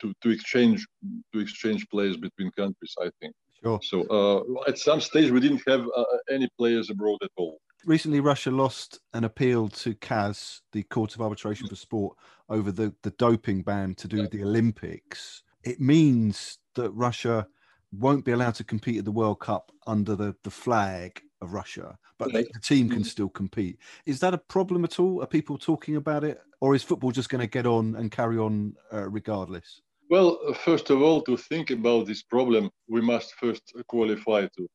to, 0.00 0.12
to 0.22 0.30
exchange 0.30 0.84
to 1.32 1.38
exchange 1.38 1.86
players 1.88 2.16
between 2.16 2.50
countries. 2.50 2.94
I 3.00 3.10
think. 3.20 3.34
Sure. 3.62 3.78
So 3.80 4.02
uh, 4.16 4.68
at 4.68 4.78
some 4.78 5.00
stage 5.00 5.30
we 5.30 5.38
didn't 5.38 5.62
have 5.68 5.86
uh, 5.96 6.04
any 6.28 6.48
players 6.58 6.90
abroad 6.90 7.20
at 7.22 7.30
all. 7.36 7.60
Recently, 7.86 8.20
Russia 8.20 8.50
lost 8.50 9.00
an 9.12 9.24
appeal 9.24 9.68
to 9.68 9.94
CAS, 9.94 10.62
the 10.72 10.82
Court 10.84 11.14
of 11.14 11.20
Arbitration 11.20 11.68
for 11.68 11.76
Sport, 11.76 12.16
over 12.48 12.72
the, 12.72 12.94
the 13.02 13.10
doping 13.12 13.62
ban 13.62 13.94
to 13.96 14.08
do 14.08 14.18
with 14.22 14.30
the 14.30 14.42
Olympics. 14.42 15.42
It 15.64 15.80
means 15.80 16.58
that 16.76 16.90
Russia 16.92 17.46
won't 17.92 18.24
be 18.24 18.32
allowed 18.32 18.54
to 18.56 18.64
compete 18.64 18.98
at 18.98 19.04
the 19.04 19.12
World 19.12 19.40
Cup 19.40 19.70
under 19.86 20.16
the, 20.16 20.34
the 20.44 20.50
flag 20.50 21.20
of 21.42 21.52
Russia, 21.52 21.98
but 22.18 22.32
the, 22.32 22.46
team 22.62 22.88
can 22.88 23.04
still 23.04 23.28
compete. 23.28 23.78
Is 24.06 24.18
that 24.20 24.34
a 24.34 24.38
problem 24.38 24.84
at 24.84 24.98
all? 24.98 25.22
Are 25.22 25.26
people 25.26 25.58
talking 25.58 25.96
about 25.96 26.24
it? 26.24 26.40
Or 26.60 26.74
is 26.74 26.82
football 26.82 27.10
just 27.10 27.28
going 27.28 27.42
to 27.42 27.46
get 27.46 27.66
on 27.66 27.96
and 27.96 28.10
carry 28.10 28.38
on 28.38 28.74
uh, 28.92 29.08
regardless? 29.10 29.82
Well, 30.08 30.38
first 30.64 30.90
of 30.90 31.02
all, 31.02 31.22
to 31.22 31.36
think 31.36 31.70
about 31.70 32.06
this 32.06 32.22
problem, 32.22 32.70
we 32.88 33.00
must 33.00 33.34
first 33.34 33.74
qualify 33.86 34.48
to 34.56 34.68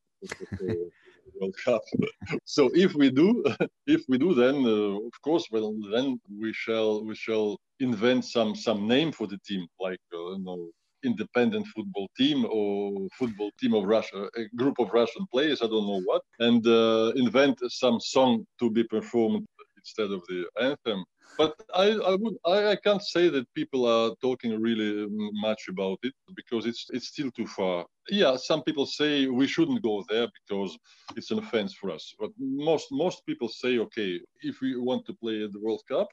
World 1.40 1.56
Cup. 1.64 1.82
so 2.46 2.70
if 2.74 2.94
we 2.94 3.10
do, 3.10 3.44
if 3.88 4.04
we 4.08 4.18
do, 4.18 4.34
then 4.34 4.56
uh, 4.66 5.06
of 5.08 5.22
course, 5.24 5.48
well, 5.52 5.76
then 5.92 6.20
we 6.42 6.54
shall 6.54 7.04
we 7.04 7.16
shall 7.16 7.58
invent 7.80 8.26
some 8.26 8.56
some 8.56 8.88
name 8.88 9.12
for 9.12 9.28
the 9.28 9.40
team, 9.48 9.68
like 9.80 10.00
uh, 10.14 10.32
you 10.34 10.44
know, 10.44 10.70
independent 11.04 11.66
football 11.68 12.08
team 12.18 12.46
or 12.50 13.08
football 13.18 13.52
team 13.60 13.74
of 13.74 13.86
Russia, 13.86 14.30
a 14.36 14.44
group 14.56 14.80
of 14.80 14.94
Russian 14.94 15.26
players, 15.32 15.62
I 15.62 15.68
don't 15.68 15.88
know 15.88 16.02
what, 16.06 16.22
and 16.40 16.66
uh, 16.68 17.12
invent 17.16 17.60
some 17.70 18.00
song 18.00 18.46
to 18.60 18.70
be 18.70 18.84
performed 18.84 19.46
instead 19.78 20.12
of 20.12 20.22
the 20.28 20.46
anthem. 20.62 21.04
But 21.40 21.56
I, 21.74 21.88
I 22.12 22.16
would 22.22 22.36
I, 22.46 22.58
I 22.74 22.76
can't 22.76 23.02
say 23.02 23.30
that 23.30 23.54
people 23.54 23.82
are 23.96 24.12
talking 24.22 24.52
really 24.68 25.08
much 25.48 25.62
about 25.70 26.00
it 26.04 26.14
because 26.36 26.64
it's 26.66 26.84
it's 26.96 27.08
still 27.14 27.32
too 27.32 27.48
far. 27.48 27.86
Yeah, 28.10 28.36
some 28.36 28.62
people 28.68 28.86
say 28.86 29.12
we 29.28 29.48
shouldn't 29.48 29.82
go 29.82 30.04
there 30.10 30.28
because 30.40 30.78
it's 31.16 31.32
an 31.32 31.40
offense 31.40 31.74
for 31.80 31.92
us. 31.92 32.14
But 32.20 32.32
most 32.40 32.88
most 32.92 33.26
people 33.26 33.48
say, 33.48 33.80
okay, 33.86 34.12
if 34.42 34.56
we 34.62 34.70
want 34.90 35.06
to 35.06 35.14
play 35.24 35.38
at 35.46 35.54
the 35.54 35.62
World 35.66 35.84
Cup, 35.88 36.10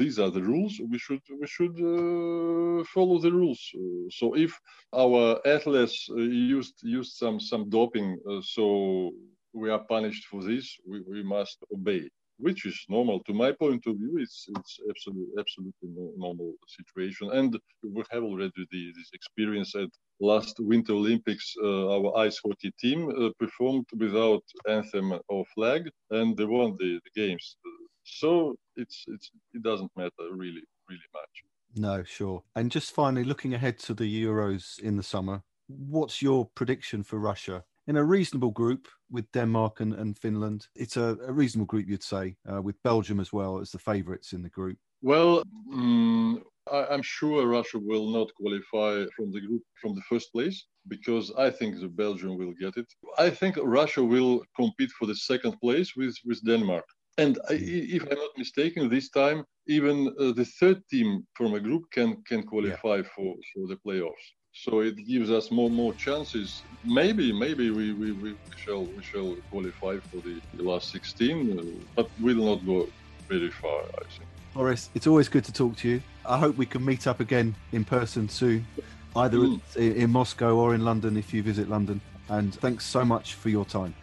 these 0.00 0.18
are 0.18 0.30
the 0.30 0.42
rules. 0.42 0.80
We 0.90 0.98
should 0.98 1.22
we 1.40 1.46
should 1.46 1.76
uh, 1.78 2.84
follow 2.94 3.18
the 3.20 3.32
rules. 3.40 3.62
Uh, 3.74 4.10
so 4.10 4.34
if 4.46 4.52
our 4.92 5.38
athletes 5.46 6.08
uh, 6.10 6.16
used 6.58 6.76
used 6.82 7.12
some 7.22 7.38
some 7.50 7.64
doping, 7.70 8.18
uh, 8.28 8.40
so 8.42 9.12
we 9.52 9.70
are 9.70 9.84
punished 9.94 10.24
for 10.30 10.42
this. 10.42 10.76
We, 10.90 11.00
we 11.02 11.22
must 11.22 11.58
obey, 11.72 12.08
which 12.38 12.66
is 12.66 12.78
normal. 12.88 13.20
To 13.24 13.32
my 13.34 13.52
point 13.52 13.82
of 13.86 13.96
view, 13.96 14.14
it's 14.18 14.46
it's 14.56 14.74
absolutely 14.90 15.34
absolutely 15.38 15.88
normal 16.16 16.54
situation. 16.66 17.30
And 17.32 17.50
we 17.82 18.02
have 18.10 18.22
already 18.22 18.62
the, 18.72 18.92
this 18.96 19.10
experience 19.12 19.74
at 19.74 19.90
last 20.20 20.54
Winter 20.58 20.92
Olympics. 20.92 21.54
Uh, 21.62 21.88
our 21.96 22.16
ice 22.26 22.40
hockey 22.44 22.72
team 22.80 23.00
uh, 23.10 23.30
performed 23.38 23.86
without 23.96 24.44
anthem 24.68 25.08
or 25.28 25.44
flag, 25.54 25.90
and 26.10 26.36
they 26.36 26.44
won 26.44 26.76
the, 26.78 27.00
the 27.04 27.12
games. 27.20 27.56
So 28.04 28.56
it's 28.76 29.04
it's 29.08 29.30
it 29.54 29.62
doesn't 29.62 29.90
matter 29.96 30.24
really 30.44 30.64
really 30.88 31.10
much. 31.14 31.34
No, 31.76 32.02
sure. 32.02 32.42
And 32.56 32.70
just 32.70 32.94
finally, 32.94 33.24
looking 33.24 33.54
ahead 33.54 33.78
to 33.80 33.94
the 33.94 34.08
Euros 34.24 34.80
in 34.80 34.96
the 34.96 35.02
summer, 35.02 35.42
what's 35.66 36.22
your 36.22 36.46
prediction 36.54 37.02
for 37.02 37.18
Russia? 37.18 37.64
In 37.88 37.96
a 37.96 38.04
reasonable 38.04 38.50
group 38.50 38.86
with 39.10 39.32
Denmark 39.32 39.80
and, 39.80 39.94
and 39.94 40.18
Finland, 40.18 40.68
it's 40.74 40.98
a, 40.98 41.16
a 41.26 41.32
reasonable 41.32 41.64
group, 41.64 41.88
you'd 41.88 42.02
say, 42.02 42.36
uh, 42.52 42.60
with 42.60 42.76
Belgium 42.82 43.18
as 43.18 43.32
well 43.32 43.58
as 43.60 43.70
the 43.70 43.78
favourites 43.78 44.34
in 44.34 44.42
the 44.42 44.50
group. 44.50 44.76
Well, 45.00 45.42
um, 45.72 46.44
I, 46.70 46.92
am 46.92 47.00
sure 47.00 47.46
Russia 47.46 47.78
will 47.78 48.10
not 48.10 48.28
qualify 48.34 49.06
from 49.16 49.32
the 49.32 49.40
group 49.40 49.62
from 49.80 49.94
the 49.94 50.02
first 50.02 50.30
place 50.32 50.66
because 50.88 51.32
I 51.38 51.48
think 51.48 51.80
the 51.80 51.88
Belgium 51.88 52.36
will 52.36 52.52
get 52.60 52.76
it. 52.76 52.86
I 53.16 53.30
think 53.30 53.56
Russia 53.62 54.04
will 54.04 54.44
compete 54.54 54.90
for 54.98 55.06
the 55.06 55.16
second 55.16 55.56
place 55.58 55.96
with, 55.96 56.14
with 56.26 56.44
Denmark. 56.44 56.84
And 57.16 57.38
I, 57.48 57.54
if 57.54 58.02
I'm 58.02 58.18
not 58.18 58.36
mistaken, 58.36 58.90
this 58.90 59.08
time 59.08 59.44
even 59.66 60.14
uh, 60.20 60.32
the 60.32 60.46
third 60.60 60.82
team 60.90 61.26
from 61.34 61.54
a 61.54 61.60
group 61.60 61.84
can 61.92 62.22
can 62.28 62.42
qualify 62.42 62.96
yeah. 62.96 63.10
for, 63.14 63.34
for 63.52 63.66
the 63.66 63.78
playoffs. 63.84 64.26
So 64.64 64.80
it 64.80 65.06
gives 65.06 65.30
us 65.30 65.50
more 65.52 65.70
more 65.70 65.94
chances. 65.94 66.62
Maybe 66.84 67.32
maybe 67.32 67.70
we, 67.70 67.92
we, 67.92 68.12
we 68.12 68.34
shall 68.56 68.84
we 68.84 69.02
shall 69.02 69.36
qualify 69.50 69.98
for 69.98 70.16
the, 70.16 70.40
the 70.54 70.64
last 70.64 70.90
16, 70.90 71.58
uh, 71.58 71.62
but 71.94 72.10
we'll 72.20 72.44
not 72.44 72.66
go 72.66 72.88
very 73.28 73.50
far. 73.50 73.82
I 73.82 74.04
think. 74.04 74.28
Boris, 74.54 74.90
it's 74.94 75.06
always 75.06 75.28
good 75.28 75.44
to 75.44 75.52
talk 75.52 75.76
to 75.76 75.88
you. 75.88 76.02
I 76.26 76.38
hope 76.38 76.56
we 76.56 76.66
can 76.66 76.84
meet 76.84 77.06
up 77.06 77.20
again 77.20 77.54
in 77.70 77.84
person 77.84 78.28
soon, 78.28 78.66
either 79.14 79.38
mm. 79.38 79.76
in, 79.76 79.92
in 79.92 80.10
Moscow 80.10 80.56
or 80.56 80.74
in 80.74 80.84
London 80.84 81.16
if 81.16 81.32
you 81.32 81.42
visit 81.42 81.68
London. 81.68 82.00
And 82.28 82.52
thanks 82.54 82.84
so 82.84 83.04
much 83.04 83.34
for 83.34 83.50
your 83.50 83.64
time. 83.64 83.94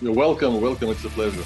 You're 0.00 0.14
welcome. 0.14 0.60
Welcome. 0.60 0.88
It's 0.88 1.04
a 1.04 1.10
pleasure. 1.10 1.44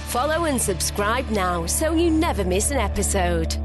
Follow 0.09 0.47
and 0.47 0.61
subscribe 0.61 1.29
now 1.31 1.67
so 1.67 1.95
you 1.95 2.11
never 2.11 2.45
miss 2.45 2.71
an 2.71 2.79
episode. 2.79 3.57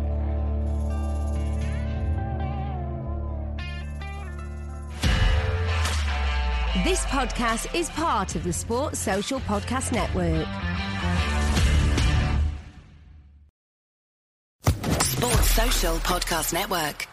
This 6.84 7.04
podcast 7.06 7.74
is 7.74 7.90
part 7.92 8.36
of 8.36 8.44
the 8.44 8.54
Sports 8.54 9.00
Social 9.00 9.40
Podcast 9.40 9.92
Network. 9.94 10.46
Sports 15.02 15.50
Social 15.52 15.96
Podcast 15.96 16.54
Network. 16.54 17.08